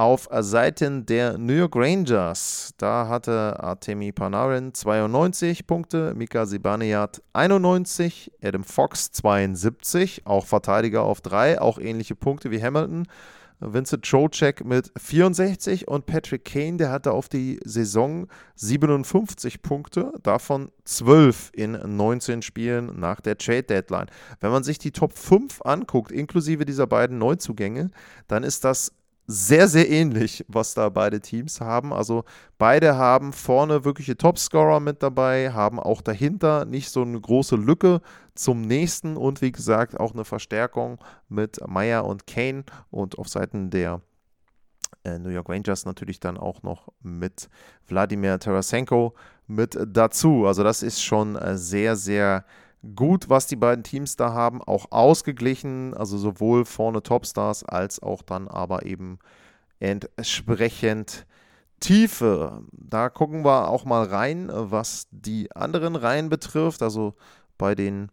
Auf 0.00 0.30
Seiten 0.32 1.04
der 1.04 1.36
New 1.36 1.52
York 1.52 1.76
Rangers, 1.76 2.72
da 2.78 3.06
hatte 3.06 3.62
Artemi 3.62 4.12
Panarin 4.12 4.72
92 4.72 5.66
Punkte, 5.66 6.14
Mika 6.14 6.46
Zibanejad 6.46 7.20
91, 7.34 8.32
Adam 8.42 8.64
Fox 8.64 9.12
72, 9.12 10.22
auch 10.24 10.46
Verteidiger 10.46 11.02
auf 11.02 11.20
3, 11.20 11.60
auch 11.60 11.78
ähnliche 11.78 12.14
Punkte 12.14 12.50
wie 12.50 12.62
Hamilton. 12.62 13.08
Vincent 13.60 14.06
Trocek 14.06 14.64
mit 14.64 14.90
64 14.96 15.86
und 15.86 16.06
Patrick 16.06 16.46
Kane, 16.46 16.78
der 16.78 16.90
hatte 16.90 17.12
auf 17.12 17.28
die 17.28 17.60
Saison 17.62 18.26
57 18.54 19.60
Punkte, 19.60 20.14
davon 20.22 20.70
12 20.86 21.50
in 21.52 21.72
19 21.72 22.40
Spielen 22.40 22.98
nach 22.98 23.20
der 23.20 23.36
Trade 23.36 23.64
Deadline. 23.64 24.06
Wenn 24.40 24.50
man 24.50 24.64
sich 24.64 24.78
die 24.78 24.92
Top 24.92 25.12
5 25.12 25.60
anguckt, 25.62 26.10
inklusive 26.10 26.64
dieser 26.64 26.86
beiden 26.86 27.18
Neuzugänge, 27.18 27.90
dann 28.28 28.44
ist 28.44 28.64
das 28.64 28.92
sehr, 29.30 29.68
sehr 29.68 29.88
ähnlich, 29.88 30.44
was 30.48 30.74
da 30.74 30.88
beide 30.88 31.20
Teams 31.20 31.60
haben. 31.60 31.92
Also 31.92 32.24
beide 32.58 32.96
haben 32.96 33.32
vorne 33.32 33.84
wirkliche 33.84 34.16
Topscorer 34.16 34.80
mit 34.80 35.02
dabei, 35.02 35.52
haben 35.52 35.78
auch 35.78 36.02
dahinter 36.02 36.64
nicht 36.64 36.90
so 36.90 37.02
eine 37.02 37.20
große 37.20 37.56
Lücke 37.56 38.00
zum 38.34 38.62
nächsten 38.62 39.16
und 39.16 39.40
wie 39.40 39.52
gesagt 39.52 39.98
auch 39.98 40.12
eine 40.12 40.24
Verstärkung 40.24 40.98
mit 41.28 41.60
Meyer 41.66 42.04
und 42.04 42.26
Kane 42.26 42.64
und 42.90 43.18
auf 43.18 43.28
Seiten 43.28 43.70
der 43.70 44.00
äh, 45.04 45.18
New 45.18 45.30
York 45.30 45.48
Rangers 45.48 45.84
natürlich 45.84 46.20
dann 46.20 46.36
auch 46.36 46.62
noch 46.62 46.88
mit 47.02 47.48
Wladimir 47.86 48.38
Tarasenko 48.38 49.14
mit 49.46 49.78
dazu. 49.86 50.46
Also 50.46 50.64
das 50.64 50.82
ist 50.82 51.02
schon 51.02 51.36
äh, 51.36 51.56
sehr, 51.56 51.96
sehr 51.96 52.44
gut, 52.94 53.28
was 53.28 53.46
die 53.46 53.56
beiden 53.56 53.84
Teams 53.84 54.16
da 54.16 54.32
haben, 54.32 54.62
auch 54.62 54.86
ausgeglichen, 54.90 55.94
also 55.94 56.18
sowohl 56.18 56.64
vorne 56.64 57.02
Topstars 57.02 57.64
als 57.64 58.02
auch 58.02 58.22
dann 58.22 58.48
aber 58.48 58.86
eben 58.86 59.18
entsprechend 59.78 61.26
Tiefe. 61.80 62.62
Da 62.72 63.08
gucken 63.08 63.44
wir 63.44 63.68
auch 63.68 63.84
mal 63.84 64.04
rein, 64.04 64.50
was 64.52 65.08
die 65.10 65.50
anderen 65.54 65.96
Reihen 65.96 66.28
betrifft. 66.28 66.82
Also 66.82 67.14
bei 67.56 67.74
den 67.74 68.10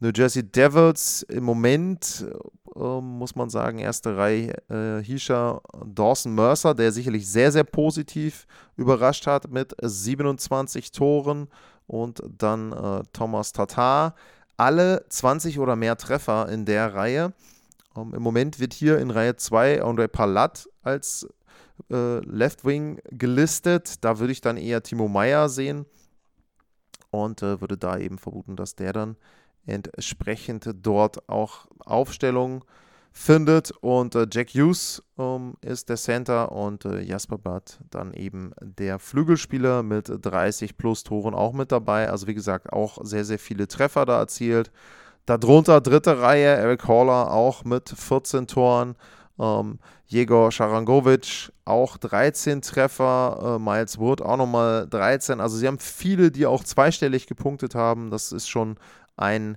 New 0.00 0.10
Jersey 0.14 0.42
Devils 0.42 1.22
im 1.22 1.44
Moment, 1.44 2.26
äh, 2.74 3.00
muss 3.00 3.34
man 3.34 3.48
sagen, 3.48 3.78
erste 3.78 4.16
Reihe 4.16 4.52
äh, 4.68 5.02
Hisha 5.02 5.60
Dawson 5.86 6.34
Mercer, 6.34 6.74
der 6.74 6.92
sicherlich 6.92 7.26
sehr, 7.28 7.50
sehr 7.50 7.64
positiv 7.64 8.46
überrascht 8.76 9.26
hat 9.26 9.50
mit 9.50 9.74
27 9.80 10.92
Toren 10.92 11.48
und 11.86 12.22
dann 12.38 12.72
äh, 12.72 13.02
Thomas 13.12 13.52
Tatar. 13.52 14.14
Alle 14.56 15.04
20 15.08 15.58
oder 15.58 15.76
mehr 15.76 15.96
Treffer 15.96 16.48
in 16.48 16.64
der 16.64 16.94
Reihe. 16.94 17.32
Ähm, 17.96 18.14
Im 18.14 18.22
Moment 18.22 18.58
wird 18.58 18.74
hier 18.74 18.98
in 18.98 19.10
Reihe 19.10 19.36
2 19.36 19.82
André 19.82 20.08
Palat 20.08 20.68
als 20.82 21.28
äh, 21.90 22.18
Left 22.20 22.64
Wing 22.64 23.00
gelistet. 23.10 24.04
Da 24.04 24.18
würde 24.18 24.32
ich 24.32 24.40
dann 24.40 24.56
eher 24.56 24.82
Timo 24.82 25.08
Meyer 25.08 25.48
sehen 25.48 25.86
und 27.10 27.42
äh, 27.42 27.60
würde 27.60 27.76
da 27.76 27.98
eben 27.98 28.18
vermuten, 28.18 28.56
dass 28.56 28.74
der 28.74 28.92
dann 28.92 29.16
entsprechend 29.66 30.68
dort 30.82 31.28
auch 31.28 31.66
Aufstellung 31.80 32.64
findet. 33.16 33.70
Und 33.80 34.14
äh, 34.14 34.26
Jack 34.30 34.50
Hughes 34.50 35.02
ähm, 35.18 35.54
ist 35.62 35.88
der 35.88 35.96
Center 35.96 36.52
und 36.52 36.84
äh, 36.84 37.00
Jasper 37.00 37.38
Butt 37.38 37.78
dann 37.90 38.12
eben 38.12 38.52
der 38.60 38.98
Flügelspieler 38.98 39.82
mit 39.82 40.10
30 40.10 40.76
plus 40.76 41.02
Toren 41.02 41.34
auch 41.34 41.54
mit 41.54 41.72
dabei. 41.72 42.10
Also 42.10 42.26
wie 42.26 42.34
gesagt, 42.34 42.72
auch 42.72 42.98
sehr, 43.02 43.24
sehr 43.24 43.38
viele 43.38 43.66
Treffer 43.66 44.04
da 44.04 44.18
erzielt. 44.18 44.70
Darunter 45.24 45.80
dritte 45.80 46.20
Reihe, 46.20 46.46
Eric 46.46 46.86
Haller 46.86 47.32
auch 47.32 47.64
mit 47.64 47.88
14 47.88 48.46
Toren. 48.46 48.94
Ähm, 49.38 49.78
Jegor 50.06 50.52
Sharangovic 50.52 51.52
auch 51.64 51.96
13 51.96 52.62
Treffer, 52.62 53.56
äh, 53.56 53.58
Miles 53.58 53.98
Wood 53.98 54.20
auch 54.20 54.36
nochmal 54.36 54.86
13. 54.88 55.40
Also 55.40 55.56
sie 55.56 55.66
haben 55.66 55.78
viele, 55.78 56.30
die 56.30 56.46
auch 56.46 56.62
zweistellig 56.62 57.26
gepunktet 57.26 57.74
haben. 57.74 58.10
Das 58.10 58.30
ist 58.30 58.48
schon 58.48 58.76
ein 59.16 59.56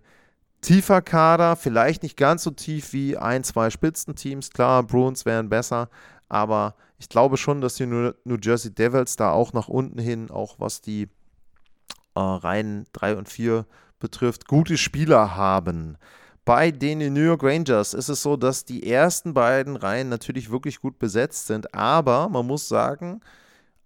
tiefer 0.62 1.01
Kader, 1.01 1.56
vielleicht 1.56 2.04
nicht 2.04 2.18
ganz 2.18 2.44
so 2.44 2.51
tief 2.51 2.94
wie 2.94 3.18
ein, 3.18 3.44
zwei 3.44 3.70
Spitzenteams. 3.70 4.51
Klar, 4.51 4.84
Bruins 4.84 5.25
wären 5.25 5.50
besser, 5.50 5.89
aber 6.28 6.75
ich 6.98 7.10
glaube 7.10 7.38
schon, 7.38 7.62
dass 7.62 7.75
die 7.75 7.86
New 7.86 8.13
Jersey 8.42 8.74
Devils 8.74 9.16
da 9.16 9.32
auch 9.32 9.54
nach 9.54 9.68
unten 9.68 10.00
hin, 10.00 10.30
auch 10.30 10.60
was 10.60 10.82
die 10.82 11.04
äh, 12.16 12.20
Reihen 12.20 12.86
3 12.94 13.16
und 13.16 13.30
4 13.30 13.66
betrifft, 14.00 14.48
gute 14.48 14.78
Spieler 14.78 15.36
haben. 15.36 15.98
Bei 16.46 16.72
den 16.72 17.13
New 17.13 17.22
York 17.22 17.44
Rangers 17.44 17.94
ist 17.94 18.10
es 18.10 18.24
so, 18.24 18.36
dass 18.36 18.66
die 18.66 18.89
ersten 18.89 19.34
beiden 19.34 19.75
Reihen 19.75 20.10
natürlich 20.10 20.50
wirklich 20.50 20.82
gut 20.82 20.98
besetzt 20.98 21.48
sind, 21.48 21.74
aber 21.74 22.28
man 22.30 22.48
muss 22.48 22.68
sagen, 22.68 23.22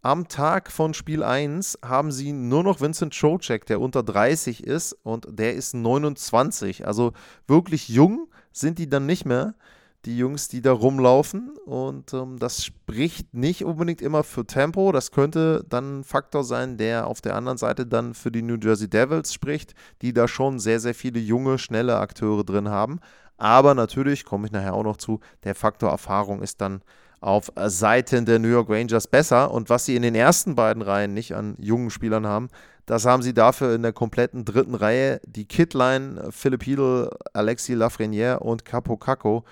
am 0.03 0.27
Tag 0.27 0.69
von 0.69 0.93
Spiel 0.93 1.23
1 1.23 1.79
haben 1.81 2.11
sie 2.11 2.33
nur 2.33 2.61
noch 2.61 2.81
Vincent 2.81 3.17
Trocek, 3.17 3.65
der 3.65 3.79
unter 3.79 4.03
30 4.03 4.61
ist 4.61 4.93
und 5.03 5.27
der 5.29 5.53
ist 5.53 5.73
29. 5.73 6.85
Also 6.85 7.13
wirklich 7.47 7.87
jung 7.87 8.27
sind 8.51 8.79
die 8.79 8.89
dann 8.89 9.05
nicht 9.05 9.25
mehr, 9.25 9.55
die 10.03 10.17
Jungs, 10.17 10.49
die 10.49 10.61
da 10.61 10.73
rumlaufen. 10.73 11.55
Und 11.65 12.13
ähm, 12.13 12.37
das 12.37 12.65
spricht 12.65 13.33
nicht 13.33 13.63
unbedingt 13.63 14.01
immer 14.01 14.25
für 14.25 14.45
Tempo. 14.45 14.91
Das 14.91 15.11
könnte 15.11 15.63
dann 15.69 16.01
ein 16.01 16.03
Faktor 16.03 16.43
sein, 16.43 16.77
der 16.77 17.07
auf 17.07 17.21
der 17.21 17.37
anderen 17.37 17.57
Seite 17.57 17.85
dann 17.85 18.13
für 18.13 18.29
die 18.29 18.41
New 18.41 18.57
Jersey 18.61 18.89
Devils 18.89 19.33
spricht, 19.33 19.73
die 20.01 20.11
da 20.11 20.27
schon 20.27 20.59
sehr, 20.59 20.81
sehr 20.81 20.93
viele 20.93 21.21
junge, 21.21 21.57
schnelle 21.57 21.97
Akteure 21.97 22.43
drin 22.43 22.67
haben. 22.67 22.99
Aber 23.37 23.73
natürlich, 23.73 24.25
komme 24.25 24.47
ich 24.47 24.51
nachher 24.51 24.73
auch 24.73 24.83
noch 24.83 24.97
zu, 24.97 25.21
der 25.45 25.55
Faktor 25.55 25.91
Erfahrung 25.91 26.41
ist 26.41 26.59
dann 26.59 26.81
auf 27.23 27.51
Seiten 27.55 28.25
der 28.25 28.37
New 28.37 28.49
York 28.49 28.69
Rangers 28.69 29.07
besser. 29.07 29.51
Und 29.51 29.69
was 29.69 29.85
sie 29.85 29.95
in 29.95 30.01
den 30.01 30.15
ersten 30.15 30.55
beiden 30.55 30.83
Reihen 30.83 31.13
nicht 31.13 31.33
an 31.33 31.55
jungen 31.57 31.89
Spielern 31.89 32.27
haben, 32.27 32.49
das 32.85 33.05
haben 33.05 33.23
sie 33.23 33.33
dafür 33.33 33.73
in 33.73 33.81
der 33.81 33.93
kompletten 33.93 34.43
dritten 34.43 34.75
Reihe. 34.75 35.21
Die 35.25 35.45
Kidline, 35.45 36.29
Philipp 36.31 36.63
Hiedl, 36.63 37.09
Alexis 37.31 37.77
Lafreniere 37.77 38.39
und 38.39 38.65
Capo 38.65 38.97
Caco 38.97 39.45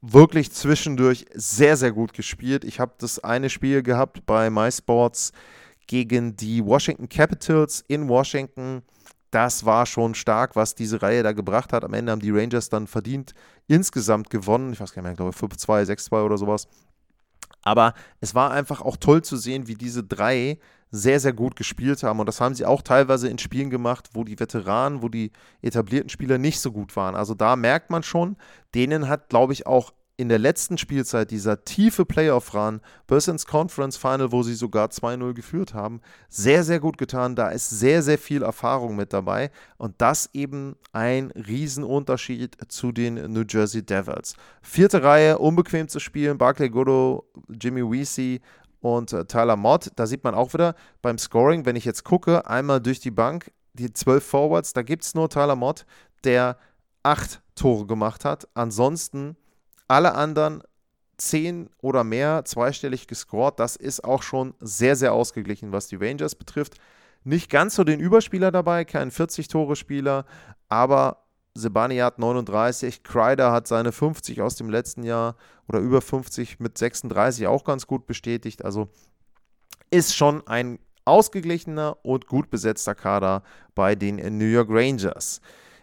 wirklich 0.00 0.52
zwischendurch 0.52 1.26
sehr, 1.34 1.76
sehr 1.76 1.92
gut 1.92 2.14
gespielt. 2.14 2.64
Ich 2.64 2.80
habe 2.80 2.92
das 2.98 3.18
eine 3.22 3.50
Spiel 3.50 3.82
gehabt 3.82 4.24
bei 4.24 4.48
MySports 4.48 5.32
gegen 5.86 6.36
die 6.36 6.64
Washington 6.64 7.08
Capitals 7.08 7.84
in 7.88 8.08
Washington 8.08 8.82
das 9.30 9.64
war 9.64 9.86
schon 9.86 10.14
stark, 10.14 10.56
was 10.56 10.74
diese 10.74 11.02
Reihe 11.02 11.22
da 11.22 11.32
gebracht 11.32 11.72
hat. 11.72 11.84
Am 11.84 11.94
Ende 11.94 12.12
haben 12.12 12.20
die 12.20 12.30
Rangers 12.30 12.68
dann 12.68 12.86
verdient 12.86 13.34
insgesamt 13.66 14.30
gewonnen. 14.30 14.72
Ich 14.72 14.80
weiß 14.80 14.92
gar 14.92 15.02
nicht 15.02 15.18
mehr, 15.18 15.28
ich 15.30 15.36
glaube 15.36 15.54
5-2, 15.54 15.84
6-2 15.84 16.24
oder 16.24 16.38
sowas. 16.38 16.66
Aber 17.62 17.94
es 18.20 18.34
war 18.34 18.50
einfach 18.50 18.80
auch 18.80 18.96
toll 18.96 19.22
zu 19.22 19.36
sehen, 19.36 19.66
wie 19.66 19.74
diese 19.74 20.02
drei 20.02 20.58
sehr, 20.90 21.20
sehr 21.20 21.34
gut 21.34 21.56
gespielt 21.56 22.02
haben. 22.02 22.20
Und 22.20 22.26
das 22.26 22.40
haben 22.40 22.54
sie 22.54 22.64
auch 22.64 22.82
teilweise 22.82 23.28
in 23.28 23.38
Spielen 23.38 23.68
gemacht, 23.68 24.10
wo 24.14 24.24
die 24.24 24.38
Veteranen, 24.38 25.02
wo 25.02 25.08
die 25.08 25.32
etablierten 25.60 26.08
Spieler 26.08 26.38
nicht 26.38 26.60
so 26.60 26.72
gut 26.72 26.96
waren. 26.96 27.14
Also 27.14 27.34
da 27.34 27.56
merkt 27.56 27.90
man 27.90 28.02
schon, 28.02 28.36
denen 28.74 29.08
hat, 29.08 29.28
glaube 29.28 29.52
ich, 29.52 29.66
auch 29.66 29.92
in 30.18 30.28
der 30.28 30.40
letzten 30.40 30.78
Spielzeit 30.78 31.30
dieser 31.30 31.64
tiefe 31.64 32.04
Playoff-Run 32.04 32.80
bis 33.06 33.28
ins 33.28 33.46
Conference 33.46 33.96
Final, 33.96 34.32
wo 34.32 34.42
sie 34.42 34.54
sogar 34.54 34.88
2-0 34.88 35.32
geführt 35.32 35.74
haben, 35.74 36.00
sehr, 36.28 36.64
sehr 36.64 36.80
gut 36.80 36.98
getan. 36.98 37.36
Da 37.36 37.50
ist 37.50 37.70
sehr, 37.70 38.02
sehr 38.02 38.18
viel 38.18 38.42
Erfahrung 38.42 38.96
mit 38.96 39.12
dabei 39.12 39.52
und 39.76 39.94
das 39.98 40.28
eben 40.34 40.74
ein 40.92 41.30
Riesenunterschied 41.30 42.58
zu 42.66 42.90
den 42.90 43.32
New 43.32 43.44
Jersey 43.48 43.86
Devils. 43.86 44.34
Vierte 44.60 45.04
Reihe, 45.04 45.38
unbequem 45.38 45.86
zu 45.86 46.00
spielen, 46.00 46.36
Barclay 46.36 46.68
Goodrow, 46.68 47.22
Jimmy 47.48 47.88
Weesey 47.88 48.40
und 48.80 49.12
äh, 49.12 49.24
Tyler 49.24 49.56
Mott. 49.56 49.92
Da 49.94 50.08
sieht 50.08 50.24
man 50.24 50.34
auch 50.34 50.52
wieder 50.52 50.74
beim 51.00 51.18
Scoring, 51.18 51.64
wenn 51.64 51.76
ich 51.76 51.84
jetzt 51.84 52.02
gucke, 52.02 52.44
einmal 52.44 52.80
durch 52.80 52.98
die 52.98 53.12
Bank, 53.12 53.52
die 53.74 53.92
zwölf 53.92 54.24
Forwards, 54.24 54.72
da 54.72 54.82
gibt 54.82 55.04
es 55.04 55.14
nur 55.14 55.30
Tyler 55.30 55.54
Mott, 55.54 55.86
der 56.24 56.58
acht 57.04 57.40
Tore 57.54 57.86
gemacht 57.86 58.24
hat. 58.24 58.48
Ansonsten 58.54 59.36
alle 59.88 60.14
anderen 60.14 60.62
zehn 61.16 61.68
oder 61.82 62.04
mehr 62.04 62.44
zweistellig 62.44 63.08
gescored. 63.08 63.58
Das 63.58 63.76
ist 63.76 64.04
auch 64.04 64.22
schon 64.22 64.54
sehr, 64.60 64.96
sehr 64.96 65.12
ausgeglichen, 65.12 65.72
was 65.72 65.88
die 65.88 65.96
Rangers 65.96 66.34
betrifft. 66.34 66.74
Nicht 67.24 67.50
ganz 67.50 67.74
so 67.74 67.84
den 67.84 68.00
Überspieler 68.00 68.52
dabei, 68.52 68.84
kein 68.84 69.10
40-Tore-Spieler, 69.10 70.24
aber 70.68 71.24
Sebani 71.54 71.96
hat 71.96 72.20
39, 72.20 73.02
Kreider 73.02 73.50
hat 73.50 73.66
seine 73.66 73.90
50 73.90 74.40
aus 74.40 74.54
dem 74.54 74.70
letzten 74.70 75.02
Jahr 75.02 75.34
oder 75.66 75.80
über 75.80 76.00
50 76.00 76.60
mit 76.60 76.78
36 76.78 77.48
auch 77.48 77.64
ganz 77.64 77.86
gut 77.86 78.06
bestätigt. 78.06 78.64
Also 78.64 78.88
ist 79.90 80.14
schon 80.14 80.46
ein 80.46 80.78
ausgeglichener 81.04 81.96
und 82.02 82.26
gut 82.26 82.50
besetzter 82.50 82.94
Kader 82.94 83.42
bei 83.74 83.94
den 83.94 84.16
New 84.38 84.44
York 84.44 84.68
Rangers. 84.70 85.40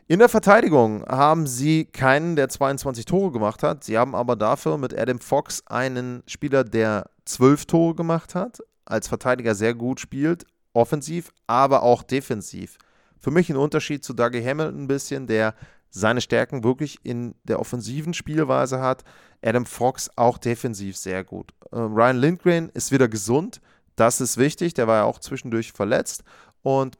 In 0.08 0.20
der 0.20 0.30
Verteidigung 0.30 1.04
haben 1.08 1.48
sie 1.48 1.86
keinen, 1.86 2.36
der 2.36 2.48
22 2.48 3.06
Tore 3.06 3.32
gemacht 3.32 3.64
hat. 3.64 3.84
Sie 3.84 3.98
haben 3.98 4.14
aber 4.14 4.36
dafür 4.36 4.78
mit 4.78 4.96
Adam 4.96 5.18
Fox 5.18 5.66
einen 5.66 6.22
Spieler, 6.28 6.64
der 6.64 7.10
12 7.26 7.66
Tore 7.66 7.96
gemacht 7.96 8.36
hat, 8.36 8.60
als 8.86 9.08
Verteidiger 9.08 9.56
sehr 9.56 9.74
gut 9.74 10.00
spielt, 10.00 10.46
offensiv, 10.74 11.32
aber 11.48 11.82
auch 11.82 12.04
defensiv. 12.04 12.78
Für 13.20 13.32
mich 13.32 13.50
ein 13.50 13.56
Unterschied 13.56 14.04
zu 14.04 14.14
Dougie 14.14 14.46
Hamilton 14.46 14.84
ein 14.84 14.88
bisschen, 14.88 15.26
der 15.26 15.56
seine 15.90 16.22
Stärken 16.22 16.64
wirklich 16.64 17.00
in 17.02 17.34
der 17.44 17.60
offensiven 17.60 18.14
Spielweise 18.14 18.80
hat. 18.82 19.04
Adam 19.44 19.66
Fox 19.66 20.12
auch 20.18 20.38
defensiv 20.38 20.98
sehr 20.98 21.24
gut. 21.24 21.52
Äh, 21.72 21.78
Ryan 21.78 22.18
Lindgren 22.18 22.70
ist 22.76 22.92
wieder 22.92 23.08
gesund. 23.08 23.60
Das 23.96 24.22
ist 24.22 24.38
wichtig. 24.38 24.76
Der 24.76 24.86
war 24.86 24.98
ja 24.98 25.04
auch 25.06 25.18
zwischendurch 25.18 25.72
verletzt. 25.72 26.24
Und 26.62 26.96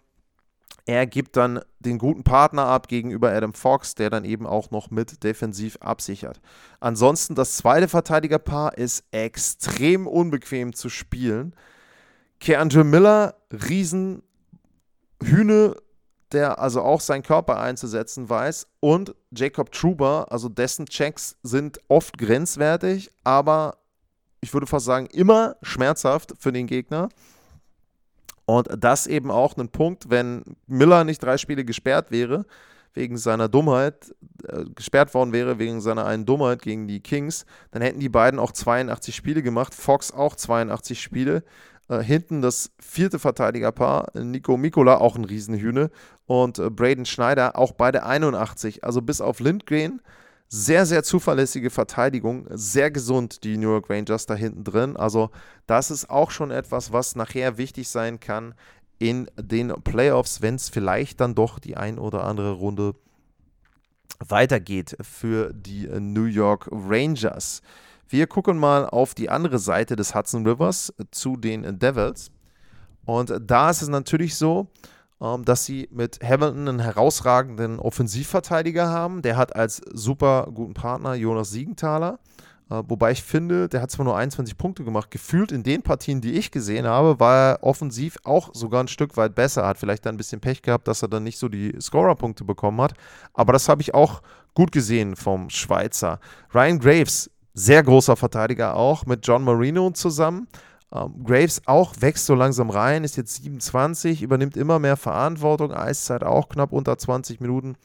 er 0.86 1.08
gibt 1.08 1.36
dann 1.36 1.62
den 1.80 1.98
guten 1.98 2.24
Partner 2.24 2.66
ab 2.66 2.88
gegenüber 2.88 3.32
Adam 3.32 3.54
Fox, 3.54 3.96
der 3.96 4.12
dann 4.12 4.24
eben 4.24 4.46
auch 4.46 4.70
noch 4.70 4.92
mit 4.92 5.24
defensiv 5.24 5.78
absichert. 5.82 6.40
Ansonsten 6.80 7.34
das 7.34 7.56
zweite 7.58 7.88
Verteidigerpaar 7.88 8.78
ist 8.78 9.04
extrem 9.12 10.06
unbequem 10.06 10.74
zu 10.74 10.90
spielen. 10.90 11.56
Keandre 12.40 12.84
Miller, 12.84 13.36
Riesenhühne, 13.52 14.22
der 16.32 16.60
also 16.60 16.82
auch 16.82 17.02
seinen 17.02 17.24
Körper 17.24 17.60
einzusetzen 17.60 18.30
weiß. 18.30 18.68
Und 18.80 19.16
Jacob 19.32 19.72
Truber, 19.72 20.28
also 20.32 20.50
dessen 20.50 20.86
Checks 20.86 21.38
sind 21.42 21.80
oft 21.88 22.18
grenzwertig, 22.18 23.10
aber 23.24 23.78
ich 24.42 24.54
würde 24.54 24.68
fast 24.68 24.86
sagen 24.86 25.08
immer 25.08 25.56
schmerzhaft 25.64 26.36
für 26.38 26.52
den 26.52 26.68
Gegner. 26.68 27.10
Und 28.46 28.70
das 28.78 29.08
eben 29.08 29.32
auch 29.32 29.58
ein 29.58 29.70
Punkt, 29.70 30.10
wenn 30.10 30.44
Miller 30.68 31.04
nicht 31.04 31.24
drei 31.24 31.38
Spiele 31.38 31.66
gesperrt 31.66 32.12
wäre, 32.12 32.46
wegen 32.94 33.18
seiner 33.18 33.50
Dummheit, 33.50 34.16
äh, 34.48 34.64
gesperrt 34.74 35.14
worden 35.14 35.34
wäre 35.34 35.60
wegen 35.60 35.82
seiner 35.82 36.06
einen 36.06 36.26
Dummheit 36.26 36.62
gegen 36.62 36.88
die 36.88 37.02
Kings, 37.02 37.46
dann 37.72 37.82
hätten 37.82 38.00
die 38.00 38.10
beiden 38.10 38.40
auch 38.40 38.52
82 38.52 39.16
Spiele 39.16 39.42
gemacht, 39.42 39.74
Fox 39.74 40.12
auch 40.12 40.36
82 40.36 41.02
Spiele. 41.02 41.44
Äh, 41.90 42.00
hinten 42.00 42.42
das 42.42 42.72
vierte 42.80 43.20
Verteidigerpaar, 43.20 44.12
Nico 44.16 44.58
Mikola, 44.58 44.98
auch 44.98 45.16
ein 45.16 45.26
Riesenhühne, 45.26 45.92
und 46.26 46.58
äh, 46.58 46.70
Braden 46.70 47.06
Schneider, 47.06 47.58
auch 47.58 47.74
beide 47.74 48.04
81. 48.04 48.84
Also 48.84 49.02
bis 49.02 49.22
auf 49.22 49.40
Lindgren 49.40 50.02
sehr, 50.48 50.86
sehr 50.86 51.04
zuverlässige 51.04 51.70
Verteidigung, 51.70 52.48
sehr 52.52 52.92
gesund, 52.92 53.44
die 53.44 53.58
New 53.58 53.72
York 53.72 53.90
Rangers 53.90 54.26
da 54.26 54.36
hinten 54.36 54.64
drin. 54.64 54.96
Also, 54.96 55.32
das 55.68 55.92
ist 55.92 56.10
auch 56.10 56.32
schon 56.32 56.52
etwas, 56.52 56.92
was 56.94 57.16
nachher 57.16 57.58
wichtig 57.58 57.90
sein 57.90 58.20
kann 58.20 58.54
in 59.00 59.30
den 59.38 59.74
Playoffs, 59.84 60.42
wenn 60.42 60.56
es 60.56 60.70
vielleicht 60.70 61.20
dann 61.20 61.36
doch 61.36 61.60
die 61.60 61.76
ein 61.76 62.00
oder 62.00 62.24
andere 62.24 62.54
Runde 62.54 62.96
weitergeht 64.20 64.96
für 65.02 65.52
die 65.54 65.88
New 65.88 66.26
York 66.26 66.70
Rangers. 66.72 67.62
Wir 68.08 68.28
gucken 68.28 68.58
mal 68.58 68.86
auf 68.86 69.14
die 69.14 69.30
andere 69.30 69.60
Seite 69.60 69.96
des 69.96 70.14
Hudson 70.16 70.48
Rivers 70.48 70.94
zu 71.12 71.38
den 71.38 71.80
Devils. 71.80 72.32
Und 73.06 73.34
da 73.42 73.70
ist 73.70 73.82
es 73.82 73.88
natürlich 73.88 74.36
so, 74.36 74.68
dass 75.20 75.66
sie 75.66 75.88
mit 75.92 76.20
Hamilton 76.24 76.68
einen 76.68 76.80
herausragenden 76.80 77.80
Offensivverteidiger 77.80 78.90
haben. 78.90 79.22
Der 79.22 79.38
hat 79.38 79.56
als 79.56 79.82
super 79.94 80.50
guten 80.54 80.74
Partner 80.74 81.16
Jonas 81.16 81.52
Siegenthaler. 81.52 82.20
Äh, 82.70 82.82
wobei 82.88 83.12
ich 83.12 83.24
finde, 83.24 83.70
der 83.70 83.82
hat 83.82 83.92
zwar 83.92 84.06
nur 84.06 84.18
21 84.18 84.58
Punkte 84.58 84.84
gemacht, 84.84 85.12
gefühlt 85.12 85.52
in 85.52 85.64
den 85.64 85.84
Partien, 85.84 86.22
die 86.22 86.34
ich 86.34 86.52
gesehen 86.52 86.88
habe, 86.88 87.20
war 87.20 87.52
er 87.52 87.64
offensiv 87.64 88.18
auch 88.24 88.50
sogar 88.54 88.84
ein 88.84 88.88
Stück 88.88 89.18
weit 89.18 89.36
besser. 89.36 89.68
Hat 89.68 89.78
vielleicht 89.78 90.06
dann 90.06 90.16
ein 90.16 90.18
bisschen 90.18 90.42
Pech 90.42 90.62
gehabt, 90.62 90.88
dass 90.88 91.02
er 91.02 91.08
dann 91.08 91.24
nicht 91.24 91.38
so 91.38 91.48
die 91.48 91.76
Scorer-Punkte 91.80 92.44
bekommen 92.44 92.82
hat. 92.82 92.94
Aber 93.34 93.54
das 93.54 93.70
habe 93.70 93.82
ich 93.82 93.94
auch 93.94 94.22
gut 94.54 94.72
gesehen 94.72 95.16
vom 95.16 95.50
Schweizer. 95.50 96.20
Ryan 96.54 96.80
Graves, 96.80 97.30
sehr 97.54 97.84
großer 97.84 98.16
Verteidiger 98.16 98.76
auch, 98.76 99.06
mit 99.06 99.26
John 99.26 99.44
Marino 99.44 99.92
zusammen. 99.92 100.48
Ähm, 100.96 101.24
Graves 101.26 101.62
auch 101.66 101.94
wächst 102.00 102.26
so 102.26 102.36
langsam 102.36 102.70
rein, 102.70 103.04
ist 103.04 103.18
jetzt 103.18 103.36
27, 103.44 104.22
übernimmt 104.22 104.56
immer 104.56 104.80
mehr 104.80 104.98
Verantwortung, 104.98 105.74
Eiszeit 105.74 106.24
auch 106.24 106.50
knapp 106.50 106.72
unter 106.72 106.98
20 106.98 107.42
Minuten. 107.42 107.76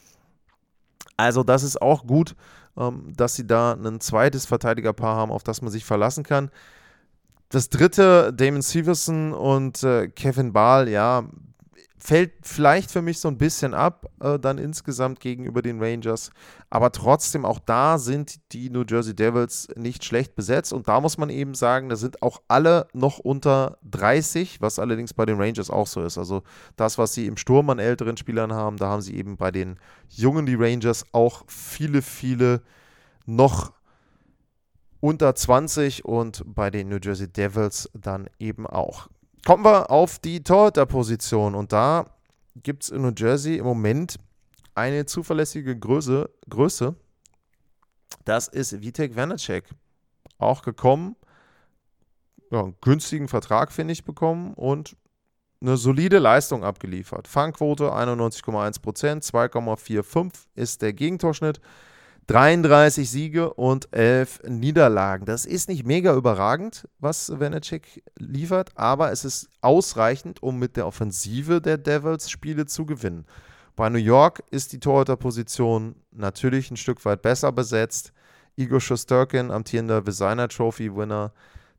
Also 1.17 1.43
das 1.43 1.63
ist 1.65 1.83
auch 1.83 2.07
gut 2.07 2.37
ähm, 2.77 3.13
dass 3.17 3.35
sie 3.35 3.47
da 3.47 3.73
ein 3.73 4.01
zweites 4.01 4.47
Verteidigerpaar 4.47 5.17
haben, 5.17 5.31
auf 5.31 5.43
das 5.43 5.63
man 5.63 5.71
sich 5.71 5.85
verlassen 5.85 6.25
kann. 6.25 6.51
Das 7.49 7.69
dritte, 7.69 8.33
Damon 8.33 8.63
Severson 8.63 9.33
und 9.33 9.83
äh, 9.83 10.09
Kevin 10.09 10.53
Bahl, 10.53 10.89
ja, 10.89 11.25
fällt 12.03 12.33
vielleicht 12.43 12.91
für 12.91 13.03
mich 13.03 13.19
so 13.19 13.29
ein 13.29 13.37
bisschen 13.37 13.75
ab, 13.75 14.07
äh, 14.21 14.39
dann 14.39 14.59
insgesamt 14.59 15.21
gegenüber 15.21 15.61
den 15.61 15.83
Rangers. 15.83 16.31
Aber 16.71 16.93
trotzdem, 16.93 17.45
auch 17.45 17.59
da 17.59 17.99
sind 17.99 18.53
die 18.53 18.71
New 18.71 18.85
Jersey 18.89 19.15
Devils 19.15 19.69
nicht 19.77 20.05
schlecht 20.05 20.35
besetzt. 20.35 20.73
Und 20.73 20.89
da 20.89 21.01
muss 21.01 21.19
man 21.19 21.29
eben 21.29 21.55
sagen, 21.55 21.91
da 21.91 21.97
sind 21.97 22.23
auch 22.23 22.41
alle 22.49 22.89
noch 22.95 23.19
unter 23.19 23.79
30, 23.91 24.63
was 24.63 24.79
allerdings 24.79 25.13
bei 25.13 25.27
den 25.27 25.41
Rangers 25.41 25.69
auch 25.69 25.87
so 25.87 26.03
ist. 26.03 26.17
Also 26.17 26.43
das, 26.77 26.97
was 26.97 27.13
sie 27.13 27.27
im 27.27 27.37
Sturm 27.37 27.69
an 27.69 27.79
älteren 27.79 28.17
Spielern 28.17 28.53
haben, 28.53 28.79
da 28.79 28.89
haben 28.89 29.03
sie 29.03 29.17
eben 29.17 29.37
bei 29.37 29.51
den 29.51 29.79
Jungen, 30.09 30.47
die 30.47 30.57
Rangers, 30.57 31.05
auch 31.13 31.45
viele, 31.47 32.01
viele 32.01 32.63
noch 33.27 33.73
unter 35.01 35.35
20 35.35 36.05
und 36.05 36.43
bei 36.47 36.71
den 36.71 36.89
New 36.89 36.99
Jersey 37.03 37.29
Devils 37.29 37.91
dann 37.95 38.29
eben 38.39 38.67
auch. 38.67 39.09
Kommen 39.47 39.65
wir 39.65 39.91
auf 39.91 40.19
die 40.19 40.43
Torhüter-Position 40.43 41.55
und 41.55 41.73
da 41.73 42.07
gibt 42.57 42.85
es 42.85 42.91
in 42.91 43.03
New 43.03 43.13
Jersey 43.17 43.57
im 43.57 43.65
Moment 43.65 44.17
eine 44.75 45.07
zuverlässige 45.07 45.79
Größe. 45.79 46.31
Größe. 46.49 46.95
Das 48.25 48.49
ist 48.49 48.83
Vitek 48.83 49.17
Vanacek. 49.17 49.65
Auch 50.39 50.63
gekommen, 50.63 51.17
ja, 52.51 52.61
einen 52.61 52.77
günstigen 52.81 53.29
Vertrag, 53.29 53.73
finde 53.73 53.93
ich, 53.93 54.05
bekommen 54.05 54.55
und 54.55 54.97
eine 55.61 55.77
solide 55.77 56.19
Leistung 56.19 56.65
abgeliefert. 56.65 57.29
Fangquote 57.29 57.93
91,1%, 57.93 59.23
2,45 59.31 60.33
ist 60.55 60.83
der 60.83 60.93
Gegentorschnitt. 60.93 61.61
33 62.31 63.11
Siege 63.11 63.55
und 63.55 63.93
11 63.93 64.43
Niederlagen. 64.47 65.25
Das 65.25 65.45
ist 65.45 65.69
nicht 65.69 65.85
mega 65.85 66.15
überragend, 66.15 66.87
was 67.01 67.41
Vanacek 67.41 68.05
liefert, 68.21 68.71
aber 68.77 69.11
es 69.11 69.25
ist 69.25 69.49
ausreichend, 69.63 70.41
um 70.41 70.57
mit 70.57 70.77
der 70.77 70.87
Offensive 70.87 71.61
der 71.61 71.77
Devils 71.77 72.31
Spiele 72.31 72.67
zu 72.67 72.87
gewinnen. 72.87 73.27
Bei 73.75 73.89
New 73.89 73.99
York 73.99 74.45
ist 74.53 74.73
die 74.73 74.79
Torhüterposition 74.79 75.97
natürlich 76.13 76.71
ein 76.71 76.77
Stück 76.77 77.05
weit 77.05 77.21
besser 77.21 77.51
besetzt. 77.51 78.13
Igor 78.55 78.81
Shosturkin, 78.81 79.51
amtierender 79.51 80.01
Designer 80.01 80.47
Trophy 80.47 80.95
Winner, 80.95 81.33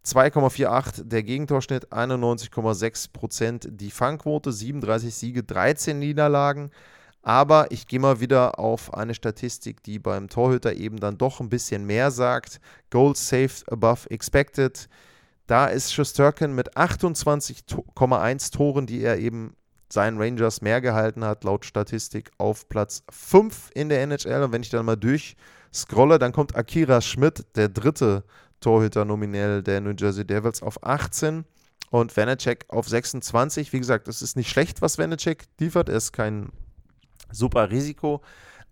2,48 0.05 1.05
der 1.05 1.23
Gegentorschnitt, 1.23 1.93
91,6% 1.93 3.69
die 3.69 3.91
Fangquote, 3.91 4.51
37 4.51 5.15
Siege, 5.15 5.43
13 5.43 5.97
Niederlagen. 5.97 6.71
Aber 7.23 7.71
ich 7.71 7.87
gehe 7.87 7.99
mal 7.99 8.19
wieder 8.19 8.57
auf 8.59 8.93
eine 8.93 9.13
Statistik, 9.13 9.83
die 9.83 9.99
beim 9.99 10.27
Torhüter 10.27 10.73
eben 10.73 10.99
dann 10.99 11.17
doch 11.17 11.39
ein 11.39 11.49
bisschen 11.49 11.85
mehr 11.85 12.09
sagt. 12.09 12.59
Goals 12.89 13.27
saved 13.27 13.71
above 13.71 14.09
expected. 14.09 14.89
Da 15.45 15.67
ist 15.67 15.93
Schusterkin 15.93 16.53
mit 16.55 16.75
28,1 16.77 18.51
Toren, 18.51 18.87
die 18.87 19.01
er 19.01 19.19
eben 19.19 19.55
seinen 19.91 20.17
Rangers 20.17 20.61
mehr 20.61 20.81
gehalten 20.81 21.23
hat, 21.23 21.43
laut 21.43 21.65
Statistik 21.65 22.31
auf 22.37 22.69
Platz 22.69 23.03
5 23.09 23.71
in 23.73 23.89
der 23.89 24.01
NHL. 24.01 24.43
Und 24.43 24.51
wenn 24.51 24.63
ich 24.63 24.69
dann 24.69 24.85
mal 24.85 24.95
durchscrolle, 24.95 26.17
dann 26.17 26.31
kommt 26.31 26.55
Akira 26.55 27.01
Schmidt, 27.01 27.45
der 27.55 27.69
dritte 27.69 28.23
Torhüter 28.61 29.05
nominell 29.05 29.61
der 29.61 29.81
New 29.81 29.93
Jersey 29.97 30.25
Devils, 30.25 30.61
auf 30.61 30.83
18 30.83 31.45
und 31.89 32.15
Vanacek 32.15 32.65
auf 32.69 32.87
26. 32.87 33.73
Wie 33.73 33.79
gesagt, 33.79 34.07
es 34.07 34.21
ist 34.21 34.37
nicht 34.37 34.49
schlecht, 34.49 34.81
was 34.81 34.97
Vanacek 34.97 35.43
liefert. 35.59 35.89
Er 35.89 35.97
ist 35.97 36.13
kein 36.13 36.49
super 37.31 37.71
Risiko, 37.71 38.21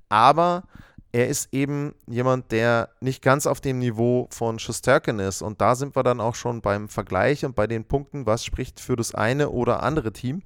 aber 0.09 0.63
er 1.11 1.27
ist 1.27 1.53
eben 1.53 1.95
jemand, 2.07 2.51
der 2.51 2.89
nicht 2.99 3.23
ganz 3.23 3.47
auf 3.47 3.61
dem 3.61 3.79
Niveau 3.79 4.27
von 4.29 4.59
Schusterken 4.59 5.19
ist. 5.19 5.41
Und 5.41 5.59
da 5.59 5.73
sind 5.75 5.95
wir 5.95 6.03
dann 6.03 6.21
auch 6.21 6.35
schon 6.35 6.61
beim 6.61 6.87
Vergleich 6.87 7.45
und 7.45 7.55
bei 7.55 7.65
den 7.65 7.85
Punkten, 7.85 8.27
was 8.27 8.45
spricht 8.45 8.79
für 8.79 8.95
das 8.95 9.15
eine 9.15 9.49
oder 9.49 9.81
andere 9.81 10.13
Team. 10.13 10.43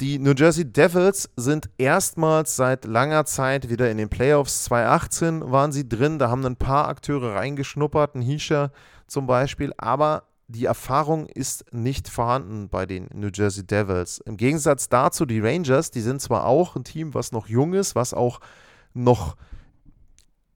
Die 0.00 0.20
New 0.20 0.34
Jersey 0.36 0.64
Devils 0.64 1.28
sind 1.34 1.68
erstmals 1.76 2.54
seit 2.54 2.84
langer 2.84 3.24
Zeit 3.24 3.68
wieder 3.68 3.90
in 3.90 3.98
den 3.98 4.08
Playoffs. 4.08 4.62
2018 4.64 5.50
waren 5.50 5.72
sie 5.72 5.88
drin, 5.88 6.20
da 6.20 6.30
haben 6.30 6.46
ein 6.46 6.54
paar 6.54 6.86
Akteure 6.86 7.34
reingeschnuppert, 7.34 8.14
ein 8.14 8.22
Hischer 8.22 8.70
zum 9.08 9.26
Beispiel, 9.26 9.72
aber 9.76 10.22
die 10.48 10.64
Erfahrung 10.64 11.26
ist 11.26 11.72
nicht 11.72 12.08
vorhanden 12.08 12.70
bei 12.70 12.86
den 12.86 13.08
New 13.12 13.28
Jersey 13.32 13.66
Devils. 13.66 14.18
Im 14.24 14.38
Gegensatz 14.38 14.88
dazu 14.88 15.26
die 15.26 15.40
Rangers, 15.40 15.90
die 15.90 16.00
sind 16.00 16.22
zwar 16.22 16.46
auch 16.46 16.74
ein 16.74 16.84
Team, 16.84 17.12
was 17.12 17.32
noch 17.32 17.48
jung 17.48 17.74
ist, 17.74 17.94
was 17.94 18.14
auch 18.14 18.40
noch 18.94 19.36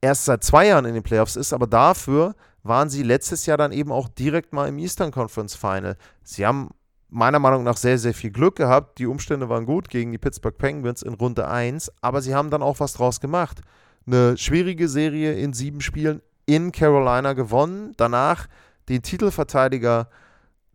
erst 0.01 0.25
seit 0.25 0.43
zwei 0.43 0.67
Jahren 0.67 0.85
in 0.85 0.95
den 0.95 1.03
Playoffs 1.03 1.35
ist, 1.35 1.53
aber 1.53 1.67
dafür 1.67 2.35
waren 2.63 2.89
sie 2.89 3.03
letztes 3.03 3.45
Jahr 3.45 3.57
dann 3.57 3.71
eben 3.71 3.91
auch 3.91 4.09
direkt 4.09 4.51
mal 4.51 4.67
im 4.67 4.79
Eastern 4.79 5.11
Conference 5.11 5.55
Final. 5.55 5.95
Sie 6.23 6.45
haben 6.45 6.71
meiner 7.09 7.39
Meinung 7.39 7.63
nach 7.63 7.77
sehr, 7.77 7.99
sehr 7.99 8.15
viel 8.15 8.31
Glück 8.31 8.55
gehabt. 8.55 8.97
Die 8.97 9.05
Umstände 9.05 9.47
waren 9.47 9.67
gut 9.67 9.89
gegen 9.89 10.11
die 10.11 10.17
Pittsburgh 10.17 10.57
Penguins 10.57 11.03
in 11.03 11.13
Runde 11.13 11.47
1, 11.47 11.91
aber 12.01 12.21
sie 12.21 12.33
haben 12.33 12.49
dann 12.49 12.63
auch 12.63 12.79
was 12.79 12.93
draus 12.93 13.19
gemacht. 13.19 13.61
Eine 14.07 14.37
schwierige 14.37 14.89
Serie 14.89 15.33
in 15.33 15.53
sieben 15.53 15.81
Spielen 15.81 16.21
in 16.45 16.71
Carolina 16.71 17.33
gewonnen. 17.33 17.93
Danach 17.97 18.47
den 18.89 19.01
Titelverteidiger 19.01 20.09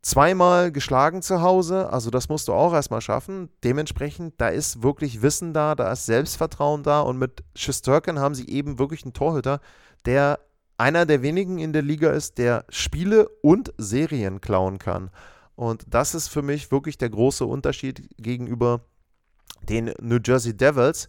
zweimal 0.03 0.73
geschlagen 0.73 1.23
zu 1.23 1.43
Hause. 1.43 1.91
Also 1.93 2.11
das 2.11 2.29
musst 2.29 2.49
du 2.49 2.53
auch 2.53 2.73
erstmal 2.73 3.01
schaffen. 3.01 3.51
Dementsprechend, 3.65 4.35
da 4.39 4.49
ist 4.49 4.83
wirklich 4.83 5.23
Wissen 5.23 5.53
da, 5.53 5.75
da 5.75 5.93
ist 5.93 6.07
Selbstvertrauen 6.07 6.83
da. 6.83 7.01
Und 7.01 7.19
mit 7.19 7.45
Schisterken 7.55 8.19
haben 8.19 8.35
sie 8.35 8.49
eben 8.49 8.79
wirklich 8.79 9.05
einen 9.05 9.13
Torhüter, 9.13 9.61
der 10.05 10.41
einer 10.77 11.07
der 11.07 11.23
wenigen 11.23 11.59
in 11.59 11.73
der 11.73 11.83
Liga 11.83 12.11
ist, 12.11 12.39
der 12.39 12.65
Spiele 12.69 13.29
und 13.43 13.73
Serien 13.79 14.41
klauen 14.41 14.79
kann. 14.79 15.11
Und 15.57 15.83
das 15.89 16.15
ist 16.15 16.29
für 16.29 16.43
mich 16.43 16.71
wirklich 16.71 16.99
der 16.99 17.11
große 17.11 17.45
Unterschied 17.45 18.09
gegenüber 18.17 18.83
den 19.69 19.93
New 20.01 20.19
Jersey 20.25 20.57
Devils. 20.57 21.09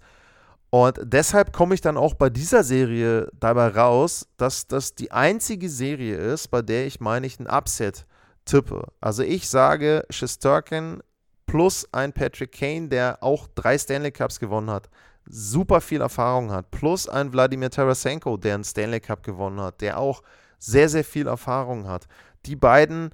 Und 0.71 0.99
deshalb 1.03 1.51
komme 1.51 1.73
ich 1.73 1.81
dann 1.81 1.97
auch 1.97 2.13
bei 2.13 2.29
dieser 2.29 2.63
Serie 2.63 3.29
dabei 3.33 3.69
raus, 3.69 4.27
dass 4.37 4.67
das 4.67 4.93
die 4.93 5.11
einzige 5.11 5.67
Serie 5.69 6.15
ist, 6.15 6.49
bei 6.49 6.61
der 6.61 6.85
ich 6.85 6.99
meine 6.99 7.25
ich 7.25 7.39
ein 7.39 7.47
Upset 7.47 8.05
tippe. 8.45 8.87
Also 9.01 9.23
ich 9.23 9.49
sage 9.49 10.05
Shesterkin 10.09 11.01
plus 11.47 11.87
ein 11.91 12.13
Patrick 12.13 12.51
Kane, 12.51 12.89
der 12.89 13.17
auch 13.21 13.47
drei 13.55 13.77
Stanley 13.77 14.11
Cups 14.11 14.39
gewonnen 14.39 14.69
hat, 14.69 14.89
super 15.25 15.81
viel 15.81 16.01
Erfahrung 16.01 16.51
hat, 16.51 16.69
plus 16.69 17.09
ein 17.09 17.33
Wladimir 17.33 17.71
Tarasenko, 17.71 18.37
der 18.37 18.55
einen 18.55 18.63
Stanley 18.63 18.99
Cup 18.99 19.23
gewonnen 19.23 19.59
hat, 19.59 19.81
der 19.81 19.97
auch 19.97 20.21
sehr, 20.59 20.89
sehr 20.89 21.03
viel 21.03 21.25
Erfahrung 21.25 21.87
hat. 21.87 22.07
Die 22.45 22.55
beiden, 22.55 23.09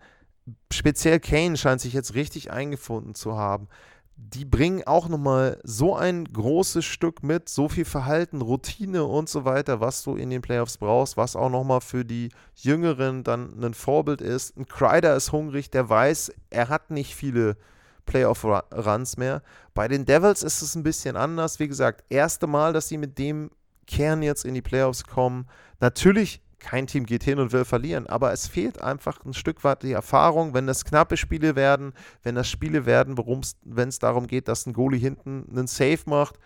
speziell 0.72 1.22
Kane, 1.22 1.56
scheint 1.56 1.80
sich 1.80 1.94
jetzt 1.94 2.16
richtig 2.16 2.52
eingefunden 2.52 3.16
zu 3.16 3.38
haben 3.38 3.70
die 4.18 4.46
bringen 4.46 4.84
auch 4.86 5.10
nochmal 5.10 5.60
so 5.64 5.96
ein 5.96 6.26
großes 6.26 6.86
Stück 6.86 7.22
mit, 7.22 7.50
so 7.50 7.68
viel 7.68 7.86
Verhalten, 7.86 8.42
Routine 8.42 9.04
und 9.04 9.28
so 9.28 9.44
weiter, 9.44 9.82
was 9.82 10.04
du 10.04 10.16
in 10.16 10.30
den 10.30 10.42
Playoffs 10.42 10.78
brauchst, 10.78 11.18
was 11.18 11.36
auch 11.36 11.50
nochmal 11.50 11.82
für 11.82 12.06
die 12.06 12.30
Jüngeren 12.56 13.24
dann 13.24 13.62
ein 13.64 13.74
Vorbild 13.74 14.22
ist. 14.22 14.58
Ein 14.58 14.68
Kreider 14.68 15.16
ist 15.16 15.32
hungrig, 15.32 15.70
der 15.70 15.90
weiß, 15.90 16.32
er 16.50 16.70
hat 16.70 16.92
nicht 16.92 17.16
viele 17.16 17.58
Playoff-Runs 18.06 19.18
mehr. 19.18 19.42
Bei 19.74 19.88
den 19.88 20.06
Devils 20.06 20.44
ist 20.44 20.62
es 20.62 20.76
ein 20.76 20.84
bisschen 20.84 21.18
anders. 21.18 21.60
Wie 21.60 21.68
gesagt, 21.68 22.04
erste 22.10 22.48
Mal, 22.48 22.72
dass 22.72 22.88
sie 22.88 22.98
mit 22.98 23.18
dem 23.18 23.52
Kern 23.88 24.24
jetzt 24.24 24.46
in 24.46 24.54
die 24.54 24.62
Playoffs 24.62 25.04
kommen. 25.04 25.48
Natürlich 25.80 26.42
kein 26.60 26.88
Team 26.88 27.06
geht 27.06 27.24
hin 27.24 27.40
und 27.40 27.52
will 27.52 27.66
verlieren, 27.66 28.08
aber 28.08 28.32
es 28.32 28.48
fehlt 28.48 28.82
einfach 28.82 29.24
ein 29.26 29.34
Stück 29.34 29.64
weit 29.64 29.84
die 29.84 29.92
Erfahrung, 29.92 30.54
wenn 30.54 30.68
das 30.68 30.86
knappe 30.86 31.18
Spiele 31.18 31.56
werden, 31.56 31.94
wenn 32.24 32.36
das 32.36 32.48
Spiele 32.48 32.86
werden, 32.86 33.18
wenn 33.64 33.90
es 33.90 34.00
darum 34.00 34.28
geht, 34.28 34.48
dass 34.48 34.66
ein 34.66 34.74
Goalie 34.74 35.00
hinten 35.00 35.46
einen 35.50 35.68
Save 35.68 36.00
macht 36.06 36.40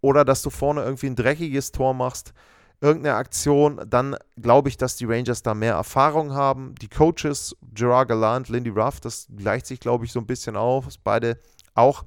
oder 0.00 0.24
dass 0.24 0.42
du 0.42 0.50
vorne 0.50 0.82
irgendwie 0.82 1.06
ein 1.06 1.16
dreckiges 1.16 1.72
Tor 1.72 1.94
machst, 1.94 2.32
irgendeine 2.80 3.16
Aktion, 3.16 3.80
dann 3.88 4.16
glaube 4.40 4.68
ich, 4.68 4.76
dass 4.76 4.96
die 4.96 5.06
Rangers 5.06 5.42
da 5.42 5.54
mehr 5.54 5.74
Erfahrung 5.74 6.32
haben. 6.32 6.74
Die 6.80 6.88
Coaches, 6.88 7.56
Gerard 7.72 8.08
Gallant, 8.08 8.48
Lindy 8.48 8.70
Ruff, 8.70 9.00
das 9.00 9.28
gleicht 9.34 9.66
sich, 9.66 9.80
glaube 9.80 10.04
ich, 10.04 10.12
so 10.12 10.20
ein 10.20 10.26
bisschen 10.26 10.56
auf. 10.56 10.86
Beide 11.02 11.38
auch 11.74 12.04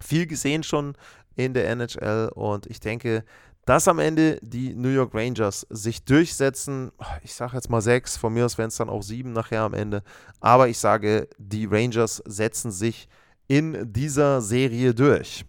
viel 0.00 0.26
gesehen 0.26 0.62
schon 0.62 0.96
in 1.36 1.54
der 1.54 1.68
NHL 1.68 2.30
und 2.34 2.66
ich 2.66 2.80
denke, 2.80 3.24
dass 3.64 3.86
am 3.86 3.98
Ende 3.98 4.38
die 4.42 4.74
New 4.74 4.88
York 4.88 5.14
Rangers 5.14 5.66
sich 5.70 6.04
durchsetzen. 6.04 6.90
Ich 7.22 7.34
sage 7.34 7.56
jetzt 7.56 7.70
mal 7.70 7.80
sechs, 7.80 8.16
von 8.16 8.32
mir 8.34 8.44
aus 8.44 8.58
wären 8.58 8.68
es 8.68 8.76
dann 8.76 8.88
auch 8.88 9.02
sieben 9.02 9.32
nachher 9.32 9.62
am 9.62 9.74
Ende. 9.74 10.02
Aber 10.40 10.68
ich 10.68 10.78
sage, 10.78 11.28
die 11.38 11.66
Rangers 11.66 12.22
setzen 12.26 12.72
sich 12.72 13.08
in 13.46 13.92
dieser 13.92 14.40
Serie 14.40 14.94
durch. 14.94 15.44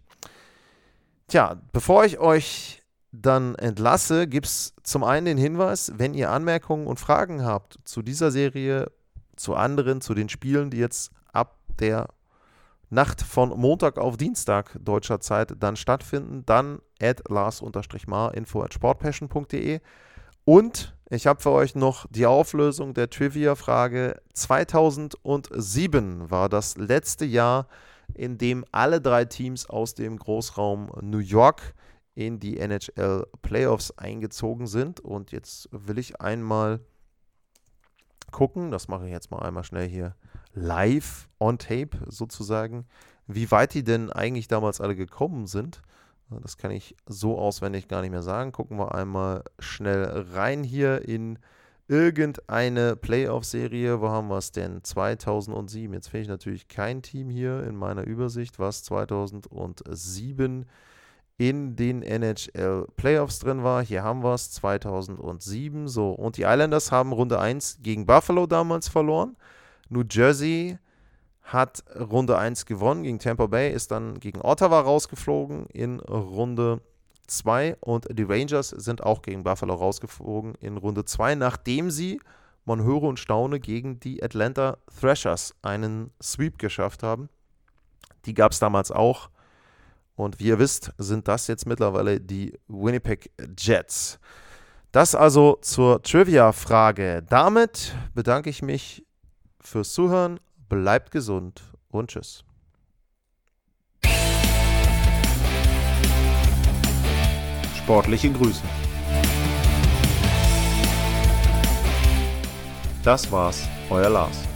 Tja, 1.27 1.59
bevor 1.71 2.05
ich 2.05 2.19
euch 2.19 2.83
dann 3.11 3.55
entlasse, 3.55 4.27
gibt 4.27 4.47
es 4.47 4.73
zum 4.83 5.03
einen 5.03 5.25
den 5.25 5.37
Hinweis, 5.37 5.93
wenn 5.97 6.13
ihr 6.13 6.31
Anmerkungen 6.31 6.87
und 6.87 6.99
Fragen 6.99 7.45
habt 7.45 7.79
zu 7.85 8.01
dieser 8.01 8.31
Serie, 8.31 8.91
zu 9.35 9.55
anderen, 9.55 10.01
zu 10.01 10.13
den 10.13 10.29
Spielen, 10.29 10.69
die 10.69 10.77
jetzt 10.77 11.11
ab 11.31 11.57
der 11.79 12.07
Nacht 12.89 13.21
von 13.21 13.49
Montag 13.49 13.97
auf 13.97 14.17
Dienstag 14.17 14.77
deutscher 14.79 15.19
Zeit 15.19 15.55
dann 15.59 15.75
stattfinden, 15.75 16.43
dann 16.45 16.79
at 17.03 17.29
lars-mar 17.29 18.33
info 18.33 18.63
at 18.63 18.73
sportpassion.de 18.73 19.81
und 20.45 20.95
ich 21.09 21.27
habe 21.27 21.41
für 21.41 21.51
euch 21.51 21.75
noch 21.75 22.05
die 22.09 22.25
Auflösung 22.25 22.93
der 22.93 23.09
Trivia-Frage. 23.09 24.19
2007 24.33 26.31
war 26.31 26.49
das 26.49 26.75
letzte 26.75 27.23
Jahr, 27.23 27.67
in 28.13 28.37
dem 28.37 28.65
alle 28.71 28.99
drei 28.99 29.25
Teams 29.25 29.69
aus 29.69 29.93
dem 29.93 30.17
Großraum 30.17 30.91
New 31.01 31.19
York 31.19 31.75
in 32.15 32.39
die 32.39 32.57
NHL 32.59 33.27
Playoffs 33.41 33.91
eingezogen 33.97 34.67
sind. 34.67 34.99
Und 34.99 35.31
jetzt 35.31 35.69
will 35.71 35.97
ich 35.97 36.19
einmal 36.19 36.79
gucken, 38.31 38.71
das 38.71 38.87
mache 38.87 39.05
ich 39.05 39.11
jetzt 39.11 39.31
mal 39.31 39.39
einmal 39.39 39.63
schnell 39.63 39.87
hier 39.87 40.15
live 40.53 41.29
on 41.39 41.57
tape 41.57 41.97
sozusagen, 42.07 42.85
wie 43.27 43.49
weit 43.51 43.73
die 43.73 43.83
denn 43.83 44.11
eigentlich 44.11 44.47
damals 44.47 44.81
alle 44.81 44.95
gekommen 44.95 45.47
sind. 45.47 45.81
Das 46.29 46.57
kann 46.57 46.71
ich 46.71 46.95
so 47.05 47.37
auswendig 47.37 47.87
gar 47.87 48.01
nicht 48.01 48.11
mehr 48.11 48.23
sagen. 48.23 48.51
Gucken 48.51 48.77
wir 48.77 48.95
einmal 48.95 49.43
schnell 49.59 50.25
rein 50.33 50.63
hier 50.63 51.07
in 51.07 51.39
irgendeine 51.87 52.95
Playoff-Serie. 52.95 54.01
Wo 54.01 54.09
haben 54.09 54.29
wir 54.29 54.37
es 54.37 54.51
denn? 54.51 54.83
2007. 54.83 55.93
Jetzt 55.93 56.07
finde 56.07 56.21
ich 56.23 56.29
natürlich 56.29 56.67
kein 56.67 57.01
Team 57.01 57.29
hier 57.29 57.63
in 57.63 57.75
meiner 57.75 58.03
Übersicht, 58.03 58.57
was 58.59 58.83
2007 58.83 60.65
in 61.37 61.75
den 61.75 62.03
NHL 62.03 62.87
Playoffs 62.95 63.39
drin 63.39 63.63
war. 63.63 63.83
Hier 63.83 64.03
haben 64.03 64.23
wir 64.23 64.33
es 64.33 64.51
2007. 64.51 65.87
So, 65.87 66.11
und 66.11 66.37
die 66.37 66.43
Islanders 66.43 66.91
haben 66.91 67.11
Runde 67.11 67.39
1 67.39 67.79
gegen 67.81 68.05
Buffalo 68.05 68.47
damals 68.47 68.87
verloren. 68.87 69.35
New 69.89 70.03
Jersey 70.09 70.77
hat 71.43 71.83
Runde 71.95 72.37
1 72.37 72.65
gewonnen 72.65 73.03
gegen 73.03 73.19
Tampa 73.19 73.47
Bay, 73.47 73.71
ist 73.71 73.91
dann 73.91 74.19
gegen 74.19 74.41
Ottawa 74.41 74.79
rausgeflogen 74.79 75.65
in 75.67 75.99
Runde 75.99 76.81
2 77.27 77.77
und 77.79 78.07
die 78.11 78.23
Rangers 78.23 78.69
sind 78.69 79.03
auch 79.03 79.21
gegen 79.21 79.43
Buffalo 79.43 79.73
rausgeflogen 79.73 80.55
in 80.55 80.77
Runde 80.77 81.05
2, 81.05 81.35
nachdem 81.35 81.91
sie, 81.91 82.19
man 82.65 82.83
höre 82.83 83.03
und 83.03 83.19
staune, 83.19 83.59
gegen 83.59 83.99
die 83.99 84.23
Atlanta 84.23 84.77
Thrashers 84.99 85.53
einen 85.61 86.11
Sweep 86.21 86.57
geschafft 86.57 87.03
haben. 87.03 87.29
Die 88.25 88.33
gab 88.33 88.53
es 88.53 88.59
damals 88.59 88.91
auch. 88.91 89.29
Und 90.15 90.39
wie 90.39 90.45
ihr 90.45 90.59
wisst, 90.59 90.91
sind 90.97 91.27
das 91.27 91.47
jetzt 91.47 91.65
mittlerweile 91.65 92.21
die 92.21 92.57
Winnipeg 92.67 93.31
Jets. 93.57 94.19
Das 94.91 95.15
also 95.15 95.57
zur 95.61 96.03
Trivia-Frage. 96.03 97.23
Damit 97.27 97.95
bedanke 98.13 98.49
ich 98.49 98.61
mich 98.61 99.05
fürs 99.59 99.91
Zuhören 99.91 100.39
bleibt 100.73 101.11
gesund 101.11 101.61
und 101.89 102.09
tschüss. 102.09 102.43
Sportliche 107.77 108.31
Grüße. 108.31 108.63
Das 113.03 113.31
war's, 113.31 113.67
euer 113.91 114.09
Lars. 114.09 114.52